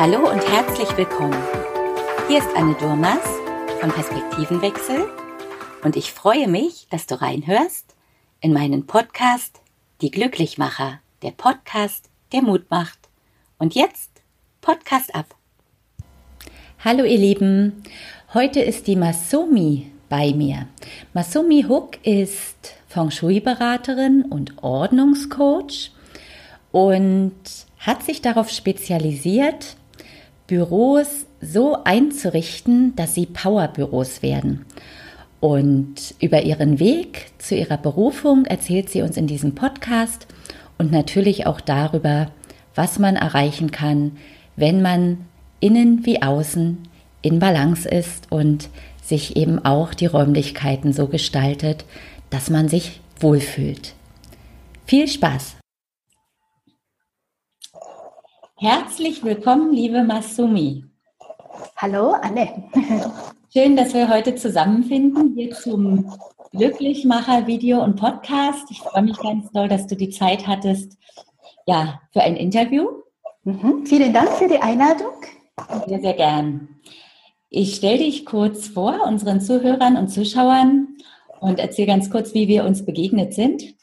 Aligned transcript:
Hallo 0.00 0.30
und 0.30 0.48
herzlich 0.48 0.96
willkommen. 0.96 1.42
Hier 2.28 2.38
ist 2.38 2.48
Anne 2.54 2.76
Durmas 2.76 3.18
von 3.80 3.90
Perspektivenwechsel 3.90 5.08
und 5.82 5.96
ich 5.96 6.12
freue 6.12 6.46
mich, 6.46 6.86
dass 6.88 7.08
du 7.08 7.20
reinhörst 7.20 7.96
in 8.40 8.52
meinen 8.52 8.86
Podcast 8.86 9.60
Die 10.00 10.12
Glücklichmacher, 10.12 11.00
der 11.22 11.32
Podcast, 11.32 12.10
der 12.30 12.42
Mut 12.42 12.70
macht. 12.70 12.96
Und 13.58 13.74
jetzt 13.74 14.22
Podcast 14.60 15.12
ab. 15.16 15.34
Hallo 16.84 17.02
ihr 17.02 17.18
Lieben, 17.18 17.82
heute 18.34 18.60
ist 18.60 18.86
die 18.86 18.94
Masumi 18.94 19.90
bei 20.08 20.32
mir. 20.32 20.68
Masumi 21.12 21.64
Hook 21.68 21.98
ist 22.06 22.76
Feng 22.86 23.10
Shui-Beraterin 23.10 24.26
und 24.30 24.62
Ordnungscoach 24.62 25.90
und 26.70 27.34
hat 27.80 28.04
sich 28.04 28.22
darauf 28.22 28.50
spezialisiert, 28.50 29.76
Büros 30.48 31.26
so 31.42 31.84
einzurichten, 31.84 32.96
dass 32.96 33.14
sie 33.14 33.26
Powerbüros 33.26 34.22
werden. 34.22 34.64
Und 35.40 36.14
über 36.20 36.42
ihren 36.42 36.80
Weg 36.80 37.26
zu 37.38 37.54
ihrer 37.54 37.76
Berufung 37.76 38.46
erzählt 38.46 38.88
sie 38.88 39.02
uns 39.02 39.16
in 39.16 39.26
diesem 39.28 39.54
Podcast 39.54 40.26
und 40.78 40.90
natürlich 40.90 41.46
auch 41.46 41.60
darüber, 41.60 42.32
was 42.74 42.98
man 42.98 43.14
erreichen 43.14 43.70
kann, 43.70 44.16
wenn 44.56 44.82
man 44.82 45.18
innen 45.60 46.06
wie 46.06 46.22
außen 46.22 46.78
in 47.20 47.38
Balance 47.38 47.86
ist 47.86 48.32
und 48.32 48.70
sich 49.02 49.36
eben 49.36 49.64
auch 49.64 49.92
die 49.92 50.06
Räumlichkeiten 50.06 50.92
so 50.92 51.08
gestaltet, 51.08 51.84
dass 52.30 52.48
man 52.48 52.68
sich 52.68 53.00
wohlfühlt. 53.20 53.94
Viel 54.86 55.08
Spaß! 55.08 55.57
Herzlich 58.60 59.22
willkommen, 59.22 59.72
liebe 59.72 60.02
Masumi. 60.02 60.84
Hallo, 61.76 62.10
Anne. 62.10 62.64
Schön, 63.52 63.76
dass 63.76 63.94
wir 63.94 64.08
heute 64.08 64.34
zusammenfinden 64.34 65.34
hier 65.36 65.52
zum 65.52 66.12
Glücklichmacher-Video 66.50 67.82
und 67.82 67.94
Podcast. 67.94 68.68
Ich 68.70 68.80
freue 68.80 69.02
mich 69.02 69.16
ganz 69.18 69.50
doll, 69.52 69.68
dass 69.68 69.86
du 69.86 69.94
die 69.94 70.10
Zeit 70.10 70.48
hattest, 70.48 70.98
ja, 71.66 72.00
für 72.12 72.22
ein 72.22 72.34
Interview. 72.34 72.88
Mhm. 73.44 73.86
Vielen 73.86 74.12
Dank 74.12 74.30
für 74.30 74.48
die 74.48 74.58
Einladung. 74.58 75.12
Sehr, 75.86 76.00
sehr 76.00 76.14
gern. 76.14 76.68
Ich 77.50 77.76
stelle 77.76 77.98
dich 77.98 78.26
kurz 78.26 78.66
vor, 78.66 79.06
unseren 79.06 79.40
Zuhörern 79.40 79.96
und 79.96 80.08
Zuschauern, 80.08 80.96
und 81.40 81.60
erzähle 81.60 81.86
ganz 81.86 82.10
kurz, 82.10 82.34
wie 82.34 82.48
wir 82.48 82.64
uns 82.64 82.84
begegnet 82.84 83.34
sind. 83.34 83.74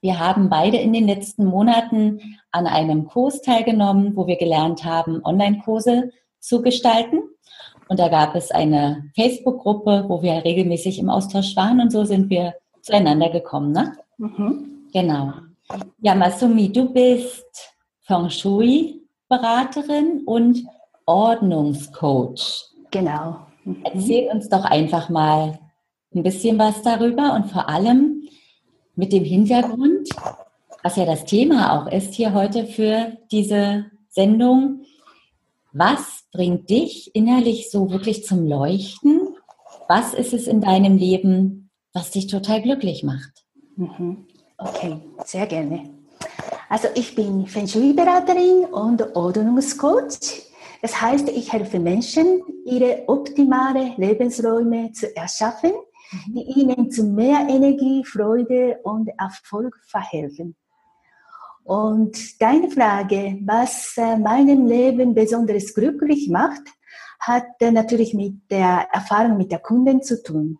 Wir 0.00 0.18
haben 0.18 0.48
beide 0.48 0.78
in 0.78 0.92
den 0.92 1.06
letzten 1.06 1.44
Monaten 1.44 2.20
an 2.50 2.66
einem 2.66 3.06
Kurs 3.06 3.42
teilgenommen, 3.42 4.16
wo 4.16 4.26
wir 4.26 4.36
gelernt 4.36 4.84
haben, 4.84 5.22
Online-Kurse 5.24 6.10
zu 6.38 6.62
gestalten. 6.62 7.20
Und 7.88 8.00
da 8.00 8.08
gab 8.08 8.34
es 8.34 8.50
eine 8.50 9.10
Facebook-Gruppe, 9.14 10.04
wo 10.08 10.22
wir 10.22 10.44
regelmäßig 10.44 10.98
im 10.98 11.10
Austausch 11.10 11.54
waren 11.56 11.80
und 11.80 11.90
so 11.92 12.04
sind 12.04 12.30
wir 12.30 12.54
zueinander 12.82 13.28
gekommen. 13.28 13.72
Ne? 13.72 13.96
Mhm. 14.16 14.86
Genau. 14.92 15.32
Ja, 16.00 16.14
Masumi, 16.14 16.72
du 16.72 16.92
bist 16.92 17.74
Feng 18.00 18.30
Shui-Beraterin 18.30 20.22
und 20.24 20.64
Ordnungscoach. 21.04 22.70
Genau. 22.90 23.36
Mhm. 23.64 23.82
Erzähl 23.84 24.30
uns 24.30 24.48
doch 24.48 24.64
einfach 24.64 25.10
mal 25.10 25.58
ein 26.14 26.22
bisschen 26.22 26.58
was 26.58 26.82
darüber 26.82 27.34
und 27.34 27.50
vor 27.50 27.68
allem, 27.68 28.09
mit 29.00 29.14
dem 29.14 29.24
Hintergrund, 29.24 30.10
was 30.82 30.96
ja 30.96 31.06
das 31.06 31.24
Thema 31.24 31.80
auch 31.80 31.90
ist 31.90 32.12
hier 32.14 32.34
heute 32.34 32.66
für 32.66 33.16
diese 33.32 33.86
Sendung, 34.10 34.82
was 35.72 36.24
bringt 36.32 36.68
dich 36.68 37.14
innerlich 37.14 37.70
so 37.70 37.90
wirklich 37.90 38.24
zum 38.24 38.46
Leuchten? 38.46 39.34
Was 39.88 40.12
ist 40.12 40.34
es 40.34 40.46
in 40.46 40.60
deinem 40.60 40.98
Leben, 40.98 41.70
was 41.94 42.10
dich 42.10 42.26
total 42.26 42.60
glücklich 42.60 43.02
macht? 43.02 43.44
Mhm. 43.76 44.26
Okay, 44.58 44.98
sehr 45.24 45.46
gerne. 45.46 45.88
Also 46.68 46.88
ich 46.94 47.14
bin 47.14 47.46
Feng 47.46 47.66
Shui-Beraterin 47.66 48.66
und 48.66 49.16
Ordnungscoach. 49.16 50.42
Das 50.82 51.00
heißt, 51.00 51.30
ich 51.30 51.52
helfe 51.52 51.78
Menschen, 51.78 52.42
ihre 52.66 53.04
optimale 53.06 53.94
Lebensräume 53.96 54.92
zu 54.92 55.14
erschaffen 55.16 55.72
die 56.26 56.60
ihnen 56.60 56.90
zu 56.90 57.04
mehr 57.04 57.46
Energie, 57.48 58.04
Freude 58.04 58.80
und 58.82 59.10
Erfolg 59.18 59.78
verhelfen. 59.86 60.56
Und 61.64 62.40
deine 62.40 62.70
Frage, 62.70 63.38
was 63.44 63.94
äh, 63.96 64.16
meinem 64.16 64.66
Leben 64.66 65.14
besonders 65.14 65.72
glücklich 65.74 66.28
macht, 66.28 66.62
hat 67.20 67.46
äh, 67.60 67.70
natürlich 67.70 68.14
mit 68.14 68.50
der 68.50 68.88
Erfahrung 68.92 69.36
mit 69.36 69.52
der 69.52 69.60
Kunden 69.60 70.02
zu 70.02 70.22
tun. 70.22 70.58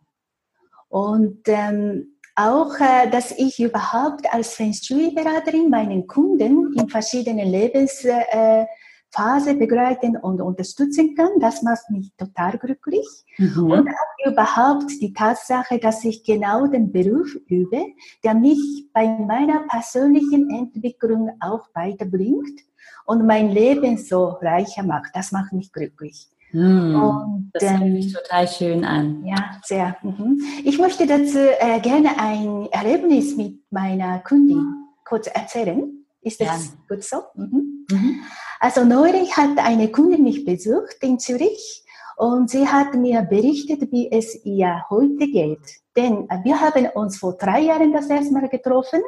Und 0.88 1.40
ähm, 1.46 2.18
auch, 2.36 2.78
äh, 2.78 3.08
dass 3.10 3.32
ich 3.32 3.60
überhaupt 3.60 4.32
als 4.32 4.54
Feng 4.54 4.72
Shui-Beraterin 4.72 5.68
meinen 5.70 6.06
Kunden 6.06 6.72
in 6.74 6.88
verschiedenen 6.88 7.48
Lebens 7.48 8.04
äh, 8.04 8.66
Phase 9.12 9.54
begleiten 9.54 10.16
und 10.16 10.40
unterstützen 10.40 11.14
kann. 11.16 11.30
Das 11.40 11.62
macht 11.62 11.90
mich 11.90 12.12
total 12.16 12.58
glücklich. 12.58 13.06
Mhm. 13.38 13.70
Und 13.70 13.88
auch 13.88 14.30
überhaupt 14.30 14.90
die 15.00 15.12
Tatsache, 15.12 15.78
dass 15.78 16.04
ich 16.04 16.24
genau 16.24 16.66
den 16.66 16.92
Beruf 16.92 17.34
übe, 17.48 17.82
der 18.24 18.34
mich 18.34 18.86
bei 18.92 19.06
meiner 19.06 19.60
persönlichen 19.68 20.50
Entwicklung 20.50 21.30
auch 21.40 21.66
weiterbringt 21.74 22.60
und 23.06 23.26
mein 23.26 23.50
Leben 23.50 23.98
so 23.98 24.36
reicher 24.40 24.84
macht. 24.84 25.10
Das 25.14 25.32
macht 25.32 25.52
mich 25.52 25.72
glücklich. 25.72 26.28
Mm, 26.52 26.94
und, 26.94 27.50
das 27.52 27.62
hört 27.70 27.80
sich 27.80 28.06
ähm, 28.06 28.12
total 28.12 28.48
schön 28.48 28.84
an. 28.84 29.24
Ja, 29.24 29.60
sehr. 29.62 29.96
Mhm. 30.02 30.40
Ich 30.64 30.78
möchte 30.78 31.06
dazu 31.06 31.38
äh, 31.38 31.80
gerne 31.80 32.10
ein 32.18 32.68
Erlebnis 32.72 33.36
mit 33.36 33.60
meiner 33.70 34.18
Kundin 34.20 34.64
kurz 35.04 35.28
erzählen. 35.28 35.99
Ist 36.22 36.40
das 36.40 36.66
ja. 36.66 36.72
gut 36.88 37.02
so? 37.02 37.16
Mhm. 37.34 37.86
Mhm. 37.90 38.20
Also 38.58 38.84
neulich 38.84 39.36
hat 39.36 39.58
eine 39.58 39.90
Kundin 39.90 40.22
mich 40.22 40.44
besucht 40.44 40.96
in 41.00 41.18
Zürich 41.18 41.84
und 42.16 42.50
sie 42.50 42.68
hat 42.68 42.94
mir 42.94 43.22
berichtet, 43.22 43.90
wie 43.90 44.12
es 44.12 44.44
ihr 44.44 44.84
heute 44.90 45.26
geht. 45.26 45.80
Denn 45.96 46.28
wir 46.44 46.60
haben 46.60 46.86
uns 46.94 47.18
vor 47.18 47.36
drei 47.38 47.60
Jahren 47.60 47.92
das 47.92 48.08
erste 48.08 48.32
Mal 48.32 48.48
getroffen. 48.48 49.00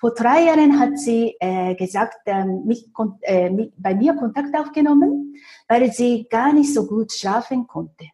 Vor 0.00 0.12
drei 0.12 0.44
Jahren 0.46 0.78
hat 0.78 0.98
sie 0.98 1.36
äh, 1.38 1.74
gesagt, 1.76 2.18
äh, 2.26 2.44
mich, 2.44 2.88
äh, 3.22 3.50
bei 3.76 3.94
mir 3.94 4.14
Kontakt 4.14 4.54
aufgenommen, 4.56 5.36
weil 5.68 5.92
sie 5.92 6.26
gar 6.28 6.52
nicht 6.52 6.74
so 6.74 6.86
gut 6.86 7.12
schlafen 7.12 7.66
konnte. 7.66 8.06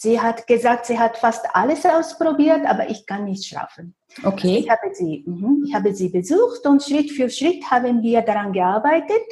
Sie 0.00 0.20
hat 0.20 0.46
gesagt, 0.46 0.86
sie 0.86 0.96
hat 0.96 1.16
fast 1.16 1.44
alles 1.54 1.84
ausprobiert, 1.84 2.64
aber 2.66 2.88
ich 2.88 3.04
kann 3.04 3.24
nicht 3.24 3.44
schlafen. 3.44 3.96
Okay. 4.22 4.58
Ich 4.58 4.70
habe 4.70 4.94
sie, 4.94 5.24
mhm, 5.26 5.64
ich 5.66 5.74
habe 5.74 5.92
sie 5.92 6.08
besucht 6.08 6.64
und 6.66 6.80
Schritt 6.84 7.10
für 7.10 7.28
Schritt 7.28 7.68
haben 7.68 8.00
wir 8.00 8.22
daran 8.22 8.52
gearbeitet, 8.52 9.26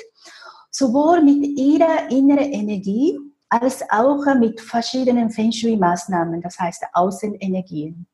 sowohl 0.73 1.23
mit 1.23 1.45
ihrer 1.57 2.11
inneren 2.11 2.53
Energie 2.53 3.17
als 3.49 3.85
auch 3.91 4.25
mit 4.41 4.61
verschiedenen 4.61 5.31
Feng 5.31 5.53
Shui-Maßnahmen, 5.53 6.43
das 6.43 6.59
heißt 6.59 6.83
Außenenergien. 6.95 8.09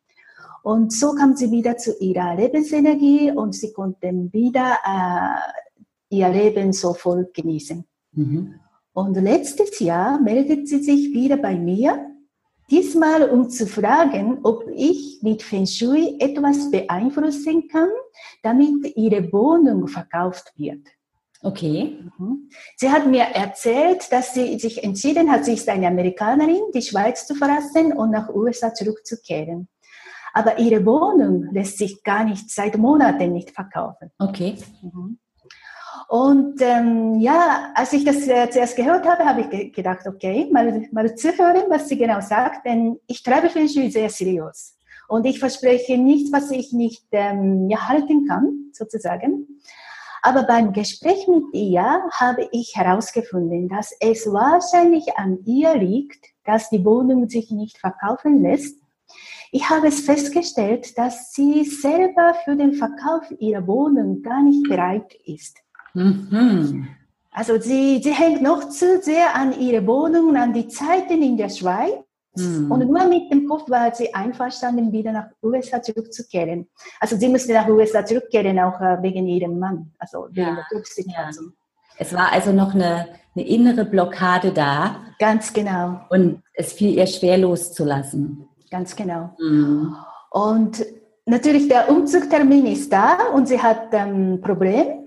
Und 0.63 0.93
so 0.93 1.15
kam 1.15 1.35
sie 1.35 1.51
wieder 1.51 1.79
zu 1.79 1.99
ihrer 2.01 2.37
Lebensenergie 2.37 3.33
und 3.33 3.55
sie 3.55 3.73
konnten 3.73 4.31
wieder 4.31 4.77
äh, 4.85 6.17
ihr 6.17 6.29
Leben 6.29 6.75
so 6.75 6.93
voll 6.93 7.31
genießen. 7.33 7.83
Mhm. 8.13 8.61
Und 8.93 9.15
letztes 9.17 9.81
Jahr 9.81 10.21
meldet 10.21 10.69
sie 10.69 10.83
sich 10.83 11.15
wieder 11.15 11.39
bei 11.39 11.57
mir 11.57 12.12
Diesmal, 12.71 13.29
um 13.29 13.51
zu 13.51 13.67
fragen, 13.67 14.39
ob 14.43 14.65
ich 14.75 15.19
mit 15.23 15.43
Feng 15.43 15.67
Shui 15.67 16.17
etwas 16.19 16.71
beeinflussen 16.71 17.69
kann, 17.69 17.91
damit 18.43 18.97
ihre 18.97 19.33
Wohnung 19.33 19.89
verkauft 19.89 20.53
wird. 20.57 20.87
Okay. 21.43 21.99
Mhm. 22.19 22.49
Sie 22.77 22.89
hat 22.89 23.07
mir 23.07 23.25
erzählt, 23.25 24.11
dass 24.11 24.33
sie 24.33 24.59
sich 24.59 24.83
entschieden 24.85 25.31
hat, 25.31 25.45
sie 25.45 25.55
ist 25.55 25.69
eine 25.69 25.89
Amerikanerin, 25.89 26.63
die 26.73 26.83
Schweiz 26.83 27.27
zu 27.27 27.35
verlassen 27.35 27.93
und 27.93 28.11
nach 28.11 28.29
USA 28.29 28.73
zurückzukehren. 28.73 29.69
Aber 30.33 30.59
ihre 30.59 30.87
Wohnung 30.87 31.53
lässt 31.53 31.79
sich 31.79 32.03
gar 32.03 32.25
nicht 32.25 32.49
seit 32.49 32.79
Monaten 32.79 33.33
nicht 33.33 33.51
verkaufen. 33.51 34.11
Okay. 34.19 34.57
Mhm. 34.81 35.19
Und 36.13 36.61
ähm, 36.61 37.21
ja, 37.21 37.73
als 37.75 37.95
ich 37.95 38.05
das 38.05 38.29
äh, 38.29 38.51
zuerst 38.51 38.77
gehört 38.77 39.09
habe, 39.09 39.25
habe 39.25 39.49
ich 39.51 39.73
gedacht, 39.73 40.07
okay, 40.07 40.47
mal, 40.53 40.87
mal 40.93 41.15
zuhören, 41.15 41.63
was 41.71 41.89
sie 41.89 41.97
genau 41.97 42.21
sagt, 42.21 42.67
denn 42.67 43.01
ich 43.07 43.23
treibe 43.23 43.49
Feng 43.49 43.67
sehr 43.67 44.11
seriös. 44.11 44.77
Und 45.09 45.25
ich 45.25 45.39
verspreche 45.39 45.97
nichts, 45.97 46.31
was 46.31 46.51
ich 46.51 46.75
nicht 46.75 47.07
ähm, 47.13 47.71
ja, 47.71 47.89
halten 47.89 48.27
kann, 48.29 48.67
sozusagen. 48.75 49.63
Aber 50.21 50.43
beim 50.43 50.75
Gespräch 50.75 51.27
mit 51.29 51.45
ihr 51.55 52.03
habe 52.13 52.47
ich 52.53 52.77
herausgefunden, 52.77 53.71
dass 53.71 53.97
es 53.99 54.27
wahrscheinlich 54.27 55.17
an 55.17 55.39
ihr 55.47 55.75
liegt, 55.77 56.27
dass 56.45 56.69
die 56.69 56.85
Wohnung 56.85 57.31
sich 57.31 57.51
nicht 57.51 57.79
verkaufen 57.79 58.43
lässt. 58.43 58.77
Ich 59.51 59.71
habe 59.71 59.89
es 59.89 60.01
festgestellt, 60.01 60.99
dass 60.99 61.33
sie 61.33 61.65
selber 61.65 62.35
für 62.45 62.55
den 62.55 62.75
Verkauf 62.75 63.23
ihrer 63.39 63.67
Wohnung 63.67 64.21
gar 64.21 64.43
nicht 64.43 64.69
bereit 64.69 65.15
ist. 65.25 65.63
Mhm. 65.95 66.89
Also 67.33 67.59
sie, 67.59 68.01
sie 68.03 68.13
hängt 68.13 68.43
noch 68.43 68.69
zu 68.69 69.01
sehr 69.01 69.35
an 69.35 69.59
ihre 69.59 69.87
Wohnung 69.87 70.29
und 70.31 70.37
an 70.37 70.53
die 70.53 70.69
Zeiten 70.69 71.23
in 71.23 71.37
der 71.37 71.49
Schweiz. 71.49 71.95
Mhm. 72.37 72.71
Und 72.71 72.91
nur 72.91 73.05
mit 73.07 73.31
dem 73.31 73.47
Kopf 73.49 73.69
war 73.71 73.95
sie 73.95 74.15
einverstanden, 74.15 74.93
wieder 74.93 75.13
nach 75.13 75.27
USA 75.43 75.83
zurückzukehren. 75.83 76.69
Also 77.01 77.17
sie 77.17 77.29
musste 77.29 77.53
nach 77.53 77.69
USA 77.69 78.05
zurückkehren, 78.05 78.59
auch 78.59 78.81
äh, 78.81 79.03
wegen 79.03 79.27
ihrem 79.27 79.59
Mann, 79.59 79.93
also 79.99 80.29
wegen 80.31 80.49
ja. 80.49 80.55
der 80.55 80.67
Drucksituation. 80.71 81.47
Ja. 81.47 81.53
Es 81.99 82.15
war 82.15 82.33
also 82.33 82.53
noch 82.53 82.75
eine, 82.75 83.09
eine 83.35 83.47
innere 83.47 83.85
Blockade 83.85 84.53
da. 84.53 84.97
Ganz 85.19 85.53
genau. 85.53 86.01
Und 86.09 86.43
es 86.55 86.73
fiel 86.73 86.97
ihr 86.97 87.07
schwer 87.07 87.39
loszulassen. 87.39 88.49
Ganz 88.71 88.97
genau. 88.97 89.31
Mhm. 89.39 89.95
Und 90.31 90.85
natürlich 91.27 91.69
der 91.69 91.91
Umzugtermin 91.91 92.67
ist 92.67 92.91
da 92.93 93.29
und 93.35 93.47
sie 93.47 93.61
hat 93.61 93.95
ein 93.95 94.35
ähm, 94.35 94.41
Problem 94.41 95.02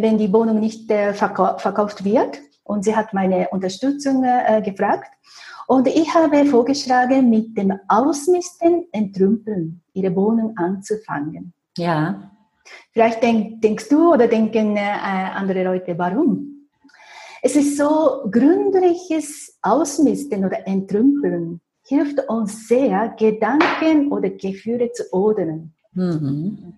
wenn 0.00 0.18
die 0.18 0.32
Wohnung 0.32 0.60
nicht 0.60 0.90
äh, 0.90 1.14
verkauft 1.14 2.04
wird. 2.04 2.38
Und 2.64 2.84
sie 2.84 2.94
hat 2.94 3.14
meine 3.14 3.48
Unterstützung 3.50 4.24
äh, 4.24 4.60
gefragt. 4.62 5.10
Und 5.66 5.86
ich 5.86 6.14
habe 6.14 6.44
vorgeschlagen, 6.46 7.28
mit 7.30 7.56
dem 7.56 7.72
Ausmisten, 7.88 8.86
Entrümpeln 8.92 9.82
ihre 9.92 10.14
Wohnung 10.14 10.54
anzufangen. 10.56 11.52
Ja. 11.76 12.30
Vielleicht 12.92 13.22
denk, 13.22 13.60
denkst 13.62 13.88
du 13.88 14.12
oder 14.12 14.28
denken 14.28 14.76
äh, 14.76 14.80
andere 14.80 15.64
Leute, 15.64 15.96
warum? 15.98 16.68
Es 17.42 17.54
ist 17.54 17.76
so, 17.76 18.28
gründliches 18.30 19.58
Ausmisten 19.62 20.44
oder 20.44 20.66
Entrümpeln 20.66 21.60
hilft 21.86 22.18
uns 22.28 22.68
sehr, 22.68 23.14
Gedanken 23.18 24.12
oder 24.12 24.30
Gefühle 24.30 24.90
zu 24.92 25.04
ordnen. 25.12 25.74
Mhm. 25.92 26.74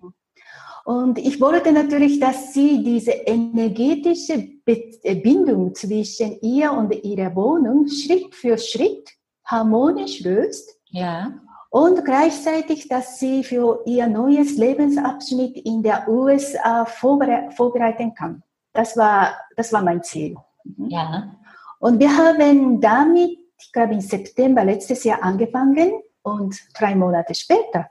Und 0.83 1.19
ich 1.19 1.39
wollte 1.39 1.71
natürlich, 1.71 2.19
dass 2.19 2.53
sie 2.53 2.83
diese 2.83 3.11
energetische 3.11 4.47
äh, 4.65 5.15
Bindung 5.15 5.75
zwischen 5.75 6.39
ihr 6.41 6.71
und 6.71 6.91
ihrer 7.03 7.35
Wohnung 7.35 7.87
Schritt 7.87 8.33
für 8.33 8.57
Schritt 8.57 9.09
harmonisch 9.45 10.21
löst. 10.21 10.79
Ja. 10.89 11.33
Und 11.69 12.03
gleichzeitig, 12.03 12.87
dass 12.89 13.19
sie 13.19 13.43
für 13.43 13.81
ihr 13.85 14.07
neues 14.07 14.57
Lebensabschnitt 14.57 15.57
in 15.57 15.83
der 15.83 16.07
USA 16.09 16.85
vorbereiten 16.85 18.13
kann. 18.13 18.43
Das 18.73 18.97
war, 18.97 19.37
das 19.55 19.71
war 19.71 19.81
mein 19.81 20.03
Ziel. 20.03 20.35
Mhm. 20.63 20.89
Ja. 20.89 21.35
Und 21.79 21.99
wir 21.99 22.15
haben 22.15 22.81
damit, 22.81 23.37
ich 23.57 23.71
glaube, 23.71 23.93
im 23.93 24.01
September 24.01 24.65
letztes 24.65 25.03
Jahr 25.03 25.23
angefangen 25.23 25.93
und 26.23 26.59
drei 26.77 26.95
Monate 26.95 27.33
später 27.33 27.87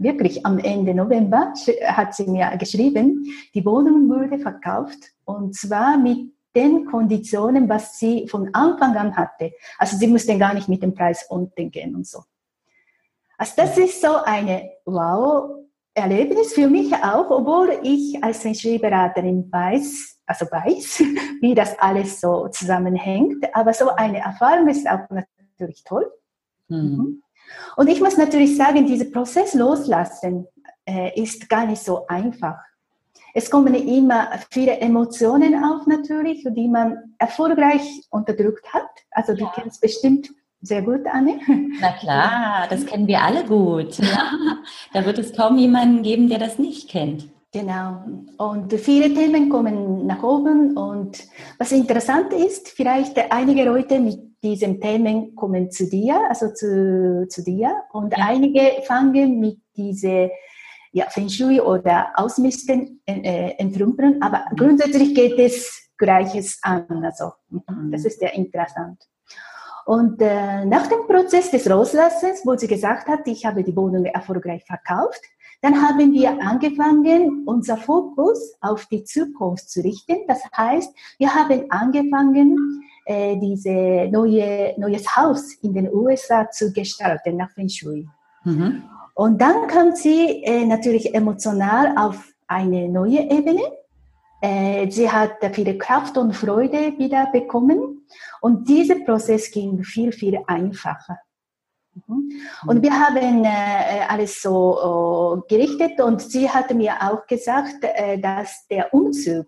wirklich 0.00 0.44
am 0.44 0.58
Ende 0.58 0.94
November 0.94 1.52
hat 1.84 2.14
sie 2.14 2.26
mir 2.26 2.56
geschrieben, 2.56 3.24
die 3.54 3.64
Wohnung 3.64 4.08
wurde 4.08 4.38
verkauft 4.38 4.98
und 5.24 5.54
zwar 5.54 5.98
mit 5.98 6.32
den 6.56 6.86
Konditionen, 6.86 7.68
was 7.68 7.98
sie 7.98 8.26
von 8.26 8.52
Anfang 8.54 8.96
an 8.96 9.16
hatte. 9.16 9.52
Also 9.78 9.96
sie 9.96 10.08
mussten 10.08 10.38
gar 10.38 10.54
nicht 10.54 10.68
mit 10.68 10.82
dem 10.82 10.94
Preis 10.94 11.26
unten 11.28 11.70
gehen 11.70 11.94
und 11.94 12.06
so. 12.06 12.22
Also 13.38 13.52
das 13.56 13.78
ist 13.78 14.00
so 14.00 14.16
eine 14.24 14.70
Wow-Erlebnis 14.84 16.52
für 16.54 16.68
mich 16.68 16.92
auch, 16.94 17.30
obwohl 17.30 17.78
ich 17.82 18.22
als 18.22 18.38
Feng 18.38 18.54
weiß, 18.54 20.18
also 20.26 20.46
weiß, 20.46 20.98
wie 21.40 21.54
das 21.54 21.78
alles 21.78 22.20
so 22.20 22.48
zusammenhängt. 22.48 23.44
Aber 23.54 23.72
so 23.72 23.90
eine 23.90 24.18
Erfahrung 24.18 24.68
ist 24.68 24.88
auch 24.88 25.08
natürlich 25.10 25.84
toll. 25.84 26.10
Mhm. 26.68 27.22
Und 27.76 27.88
ich 27.88 28.00
muss 28.00 28.16
natürlich 28.16 28.56
sagen, 28.56 28.86
dieser 28.86 29.06
Prozess 29.06 29.54
loslassen 29.54 30.46
äh, 30.84 31.20
ist 31.20 31.48
gar 31.48 31.66
nicht 31.66 31.82
so 31.82 32.06
einfach. 32.06 32.56
Es 33.32 33.50
kommen 33.50 33.74
immer 33.74 34.28
viele 34.50 34.78
Emotionen 34.78 35.62
auf 35.64 35.86
natürlich, 35.86 36.44
die 36.44 36.68
man 36.68 37.14
erfolgreich 37.18 37.82
unterdrückt 38.10 38.72
hat. 38.72 38.88
Also 39.12 39.34
du 39.34 39.44
ja. 39.44 39.52
kennst 39.54 39.80
bestimmt 39.80 40.30
sehr 40.62 40.82
gut, 40.82 41.06
Anne. 41.06 41.38
Na 41.80 41.92
klar, 41.92 42.66
das 42.68 42.84
kennen 42.84 43.06
wir 43.06 43.22
alle 43.22 43.44
gut. 43.44 43.98
Ja. 43.98 44.32
Da 44.92 45.06
wird 45.06 45.18
es 45.18 45.32
kaum 45.32 45.56
jemanden 45.56 46.02
geben, 46.02 46.28
der 46.28 46.38
das 46.38 46.58
nicht 46.58 46.88
kennt. 46.90 47.28
Genau. 47.52 48.02
Und 48.38 48.72
viele 48.74 49.12
Themen 49.14 49.48
kommen 49.48 50.06
nach 50.06 50.22
oben. 50.22 50.76
Und 50.76 51.18
was 51.58 51.72
interessant 51.72 52.32
ist, 52.32 52.68
vielleicht 52.68 53.18
einige 53.32 53.64
Leute 53.64 54.00
mit 54.00 54.29
diesen 54.42 54.80
Themen 54.80 55.34
kommen 55.34 55.70
zu 55.70 55.88
dir, 55.88 56.20
also 56.28 56.52
zu, 56.52 57.26
zu 57.28 57.42
dir. 57.42 57.82
Und 57.92 58.16
ja. 58.16 58.24
einige 58.26 58.82
fangen 58.82 59.38
mit 59.38 59.58
diese 59.76 60.30
ja, 60.92 61.06
Feng 61.08 61.28
Shui 61.28 61.60
oder 61.60 62.08
Ausmisten, 62.14 63.00
äh, 63.06 63.54
Entrümpeln. 63.58 64.20
Aber 64.22 64.44
mhm. 64.50 64.56
grundsätzlich 64.56 65.14
geht 65.14 65.38
es 65.38 65.90
Gleiches 65.98 66.58
an. 66.62 66.86
Also, 67.04 67.32
mhm. 67.48 67.92
das 67.92 68.04
ist 68.04 68.20
sehr 68.20 68.34
interessant. 68.34 69.02
Und 69.86 70.20
äh, 70.20 70.64
nach 70.64 70.86
dem 70.86 71.06
Prozess 71.06 71.50
des 71.50 71.64
Loslassens, 71.64 72.42
wo 72.44 72.56
sie 72.56 72.68
gesagt 72.68 73.08
hat, 73.08 73.26
ich 73.26 73.44
habe 73.44 73.64
die 73.64 73.74
Wohnung 73.74 74.04
erfolgreich 74.04 74.64
verkauft, 74.64 75.20
dann 75.62 75.82
haben 75.82 76.12
wir 76.12 76.30
angefangen, 76.40 77.44
unser 77.46 77.76
Fokus 77.76 78.54
auf 78.60 78.86
die 78.86 79.04
Zukunft 79.04 79.68
zu 79.68 79.80
richten. 79.80 80.26
Das 80.26 80.42
heißt, 80.56 80.94
wir 81.18 81.34
haben 81.34 81.66
angefangen, 81.70 82.82
äh, 83.10 83.36
diese 83.36 84.08
neue 84.10 84.74
neues 84.78 85.16
Haus 85.16 85.54
in 85.62 85.74
den 85.74 85.92
USA 85.92 86.48
zu 86.48 86.72
gestalten 86.72 87.36
nach 87.36 87.50
Feng 87.50 87.68
Shui. 87.68 88.08
Mhm. 88.44 88.84
Und 89.14 89.40
dann 89.40 89.66
kam 89.66 89.96
sie 89.96 90.44
äh, 90.44 90.64
natürlich 90.64 91.12
emotional 91.12 91.94
auf 91.96 92.32
eine 92.46 92.88
neue 92.88 93.20
Ebene. 93.36 93.62
Äh, 94.40 94.88
sie 94.90 95.10
hat 95.10 95.32
viele 95.52 95.76
Kraft 95.76 96.16
und 96.16 96.34
Freude 96.34 96.96
wieder 96.98 97.26
bekommen 97.32 98.06
und 98.40 98.68
dieser 98.68 99.00
Prozess 99.04 99.50
ging 99.50 99.82
viel, 99.82 100.12
viel 100.12 100.38
einfacher. 100.46 101.18
Mhm. 102.06 102.30
Und 102.68 102.82
wir 102.82 102.92
haben 102.92 103.44
äh, 103.44 104.06
alles 104.08 104.40
so 104.40 105.42
äh, 105.48 105.54
gerichtet 105.54 106.00
und 106.00 106.22
sie 106.22 106.48
hat 106.48 106.72
mir 106.72 106.94
auch 107.02 107.26
gesagt, 107.26 107.82
äh, 107.82 108.18
dass 108.18 108.68
der 108.68 108.94
Umzug 108.94 109.46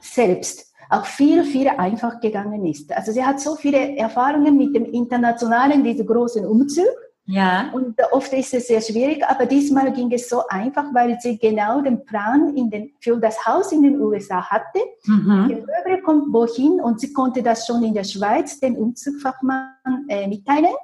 selbst 0.00 0.73
auch 0.90 1.06
viel, 1.06 1.44
viel 1.44 1.68
einfach 1.68 2.20
gegangen 2.20 2.64
ist. 2.66 2.92
Also 2.92 3.12
sie 3.12 3.24
hat 3.24 3.40
so 3.40 3.54
viele 3.56 3.96
Erfahrungen 3.96 4.56
mit 4.56 4.74
dem 4.74 4.84
internationalen, 4.84 5.82
diesem 5.82 6.06
großen 6.06 6.44
Umzug. 6.46 6.86
Ja. 7.26 7.70
Und 7.72 7.98
oft 8.12 8.32
ist 8.34 8.52
es 8.52 8.68
sehr 8.68 8.82
schwierig, 8.82 9.24
aber 9.26 9.46
diesmal 9.46 9.92
ging 9.92 10.12
es 10.12 10.28
so 10.28 10.46
einfach, 10.48 10.84
weil 10.92 11.18
sie 11.20 11.38
genau 11.38 11.80
den 11.80 12.04
Plan 12.04 12.54
in 12.54 12.68
den, 12.68 12.92
für 13.00 13.16
das 13.16 13.46
Haus 13.46 13.72
in 13.72 13.82
den 13.82 13.98
USA 13.98 14.42
hatte. 14.50 14.80
Mhm. 15.06 15.48
Die 15.48 15.54
Möbel 15.54 16.02
kommt 16.04 16.32
wohin 16.32 16.80
und 16.82 17.00
sie 17.00 17.12
konnte 17.14 17.42
das 17.42 17.66
schon 17.66 17.82
in 17.82 17.94
der 17.94 18.04
Schweiz 18.04 18.60
den 18.60 18.76
Umzugfachmann 18.76 19.72
äh, 20.08 20.28
mitteilen. 20.28 20.74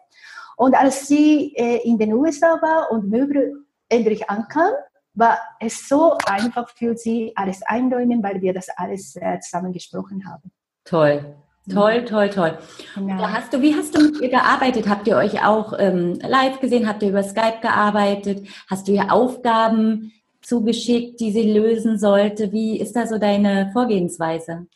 Und 0.57 0.75
als 0.75 1.07
sie 1.09 1.54
äh, 1.57 1.87
in 1.87 1.99
den 1.99 2.14
USA 2.14 2.61
war 2.62 2.90
und 2.90 3.11
Möbel 3.11 3.64
endlich 3.90 4.30
ankam, 4.30 4.73
war 5.14 5.38
es 5.59 5.88
so 5.88 6.17
einfach 6.26 6.69
für 6.71 6.97
sie, 6.97 7.33
alles 7.35 7.62
einräumen, 7.62 8.23
weil 8.23 8.40
wir 8.40 8.52
das 8.52 8.69
alles 8.76 9.17
äh, 9.17 9.40
zusammen 9.40 9.73
gesprochen 9.73 10.25
haben. 10.26 10.50
Toll. 10.85 11.37
Toll, 11.69 12.05
toll, 12.05 12.31
toll. 12.31 12.59
Genau. 12.95 13.29
hast 13.29 13.52
du, 13.52 13.61
wie 13.61 13.75
hast 13.75 13.95
du 13.95 14.02
mit 14.02 14.21
ihr 14.21 14.31
gearbeitet? 14.31 14.88
Habt 14.88 15.07
ihr 15.07 15.17
euch 15.17 15.45
auch 15.45 15.75
ähm, 15.79 16.19
live 16.21 16.59
gesehen? 16.59 16.88
Habt 16.88 17.02
ihr 17.02 17.11
über 17.11 17.23
Skype 17.23 17.61
gearbeitet? 17.61 18.49
Hast 18.69 18.88
du 18.88 18.93
ihr 18.93 19.12
Aufgaben 19.12 20.12
zugeschickt, 20.42 21.20
die 21.20 21.32
sie 21.32 21.52
lösen 21.52 21.99
sollte? 21.99 22.52
Wie 22.52 22.80
ist 22.80 22.94
da 22.97 23.06
so 23.06 23.18
deine 23.18 23.70
Vorgehensweise? 23.73 24.66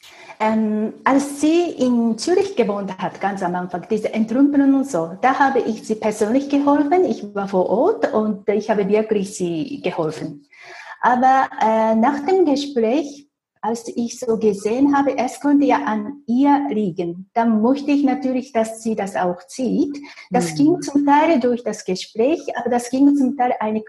Ähm, 0.41 0.95
als 1.05 1.41
sie 1.41 1.71
in 1.79 2.19
Zürich 2.19 2.57
gewohnt 2.57 2.97
hat, 2.99 3.21
ganz 3.21 3.43
am 3.43 3.55
Anfang, 3.55 3.87
diese 3.91 4.13
Entrümpelung 4.13 4.75
und 4.75 4.87
so, 4.87 5.11
da 5.21 5.39
habe 5.39 5.61
ich 5.61 5.87
sie 5.87 5.95
persönlich 5.95 6.49
geholfen. 6.49 7.05
Ich 7.05 7.35
war 7.35 7.49
vor 7.49 7.69
Ort 7.69 8.13
und 8.13 8.49
ich 8.49 8.71
habe 8.71 8.89
wirklich 8.89 9.35
sie 9.35 9.81
geholfen. 9.83 10.47
Aber 11.01 11.49
äh, 11.61 11.95
nach 11.95 12.25
dem 12.27 12.45
Gespräch 12.45 13.29
als 13.65 13.89
ich 13.89 14.21
so 14.21 14.37
gesehen 14.37 14.95
habe, 14.95 15.17
es 15.17 15.41
könnte 15.41 15.65
ja 15.65 15.85
an 15.85 16.23
ihr 16.27 16.67
liegen, 16.69 17.31
dann 17.33 17.63
möchte 17.63 17.93
ich 17.93 18.05
natürlich, 18.05 18.53
dass 18.53 18.83
sie 18.83 18.95
das 18.95 19.17
auch 19.17 19.43
zieht. 19.47 19.99
Das 20.31 20.53
mhm. 20.53 20.57
ging 20.57 20.83
zum 20.83 21.07
Teil 21.07 21.41
durch 21.41 21.65
das 21.65 21.87
Gespräch, 21.87 22.43
aber 22.59 22.69
das 22.69 22.91
ging 22.91 23.17
zum 23.17 23.39
Teil 23.39 23.55
eine, 23.61 23.83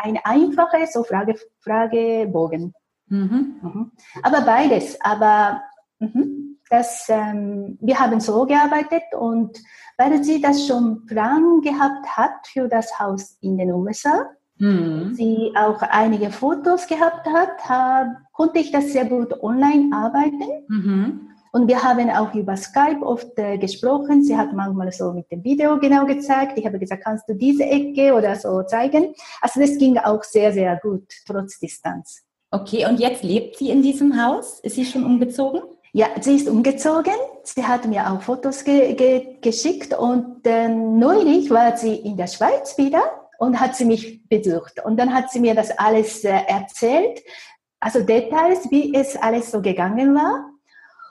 eine 0.00 0.26
einfache 0.26 0.86
so 0.92 1.02
Frage, 1.02 1.36
Fragebogen. 1.60 2.74
Mhm. 3.06 3.56
Mhm. 3.62 3.92
Aber 4.22 4.42
beides. 4.42 5.00
Aber 5.00 5.62
mhm, 5.98 6.58
das, 6.68 7.06
ähm, 7.08 7.78
wir 7.80 7.98
haben 7.98 8.20
so 8.20 8.44
gearbeitet 8.44 9.14
und 9.18 9.58
weil 9.96 10.22
sie 10.22 10.42
das 10.42 10.66
schon 10.66 11.06
Plan 11.06 11.62
gehabt 11.62 12.06
hat 12.18 12.46
für 12.48 12.68
das 12.68 12.98
Haus 12.98 13.38
in 13.40 13.56
den 13.56 13.72
USA, 13.72 14.26
mhm. 14.62 15.14
sie 15.14 15.52
auch 15.56 15.82
einige 15.82 16.30
Fotos 16.30 16.86
gehabt 16.86 17.26
hat, 17.26 17.68
hab, 17.68 18.06
konnte 18.32 18.60
ich 18.60 18.70
das 18.70 18.92
sehr 18.92 19.04
gut 19.04 19.42
online 19.42 19.90
arbeiten. 19.92 20.64
Mhm. 20.68 21.20
Und 21.54 21.68
wir 21.68 21.82
haben 21.82 22.08
auch 22.08 22.32
über 22.34 22.56
Skype 22.56 23.02
oft 23.02 23.38
äh, 23.38 23.58
gesprochen. 23.58 24.24
Sie 24.24 24.34
hat 24.34 24.54
manchmal 24.54 24.90
so 24.90 25.12
mit 25.12 25.30
dem 25.30 25.44
Video 25.44 25.78
genau 25.78 26.06
gezeigt. 26.06 26.56
Ich 26.56 26.64
habe 26.64 26.78
gesagt, 26.78 27.04
kannst 27.04 27.28
du 27.28 27.34
diese 27.34 27.64
Ecke 27.64 28.14
oder 28.14 28.36
so 28.36 28.62
zeigen? 28.62 29.14
Also 29.42 29.60
das 29.60 29.76
ging 29.76 29.98
auch 29.98 30.24
sehr, 30.24 30.52
sehr 30.52 30.80
gut, 30.82 31.04
trotz 31.26 31.58
Distanz. 31.58 32.22
Okay, 32.50 32.86
und 32.86 33.00
jetzt 33.00 33.22
lebt 33.22 33.56
sie 33.56 33.68
in 33.68 33.82
diesem 33.82 34.22
Haus? 34.22 34.60
Ist 34.60 34.76
sie 34.76 34.86
schon 34.86 35.04
umgezogen? 35.04 35.60
Ja, 35.92 36.06
sie 36.20 36.36
ist 36.36 36.48
umgezogen. 36.48 37.12
Sie 37.44 37.64
hat 37.64 37.86
mir 37.86 38.10
auch 38.10 38.22
Fotos 38.22 38.64
ge 38.64 38.94
ge 38.94 39.36
geschickt 39.42 39.92
und 39.92 40.46
äh, 40.46 40.68
neulich 40.68 41.50
war 41.50 41.76
sie 41.76 41.96
in 41.96 42.16
der 42.16 42.28
Schweiz 42.28 42.78
wieder 42.78 43.21
und 43.42 43.58
hat 43.58 43.74
sie 43.74 43.84
mich 43.84 44.28
besucht. 44.28 44.74
Und 44.84 44.96
dann 44.98 45.12
hat 45.12 45.32
sie 45.32 45.40
mir 45.40 45.56
das 45.56 45.76
alles 45.76 46.22
äh, 46.22 46.42
erzählt, 46.46 47.20
also 47.80 47.98
Details, 48.00 48.70
wie 48.70 48.94
es 48.94 49.16
alles 49.16 49.50
so 49.50 49.60
gegangen 49.60 50.14
war. 50.14 50.48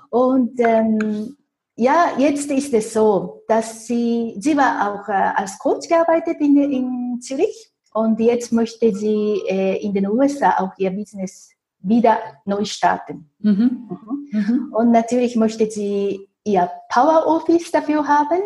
Und 0.10 0.58
ähm, 0.60 1.36
ja, 1.76 2.12
jetzt 2.18 2.50
ist 2.50 2.74
es 2.74 2.94
so, 2.94 3.44
dass 3.50 3.86
sie, 3.86 4.36
sie 4.40 4.56
war 4.56 4.74
auch 4.88 5.10
äh, 5.10 5.12
als 5.12 5.60
Coach 5.60 5.90
gearbeitet 5.90 6.38
in, 6.40 6.56
in 6.72 7.20
Zürich 7.20 7.74
und 7.94 8.18
jetzt 8.22 8.54
möchte 8.54 8.96
sie 8.96 9.42
äh, 9.50 9.84
in 9.84 9.94
den 9.94 10.08
USA 10.08 10.52
auch 10.60 10.72
ihr 10.78 10.92
Business 10.92 11.52
wieder 11.80 12.18
neu 12.46 12.64
starten. 12.64 13.30
Mhm. 13.40 13.90
Mhm. 13.90 14.28
Mhm. 14.32 14.74
Und 14.74 14.92
natürlich 14.92 15.36
möchte 15.36 15.70
sie 15.70 16.30
ihr 16.46 16.72
Power 16.88 17.28
Office 17.28 17.72
dafür 17.72 18.08
haben. 18.08 18.40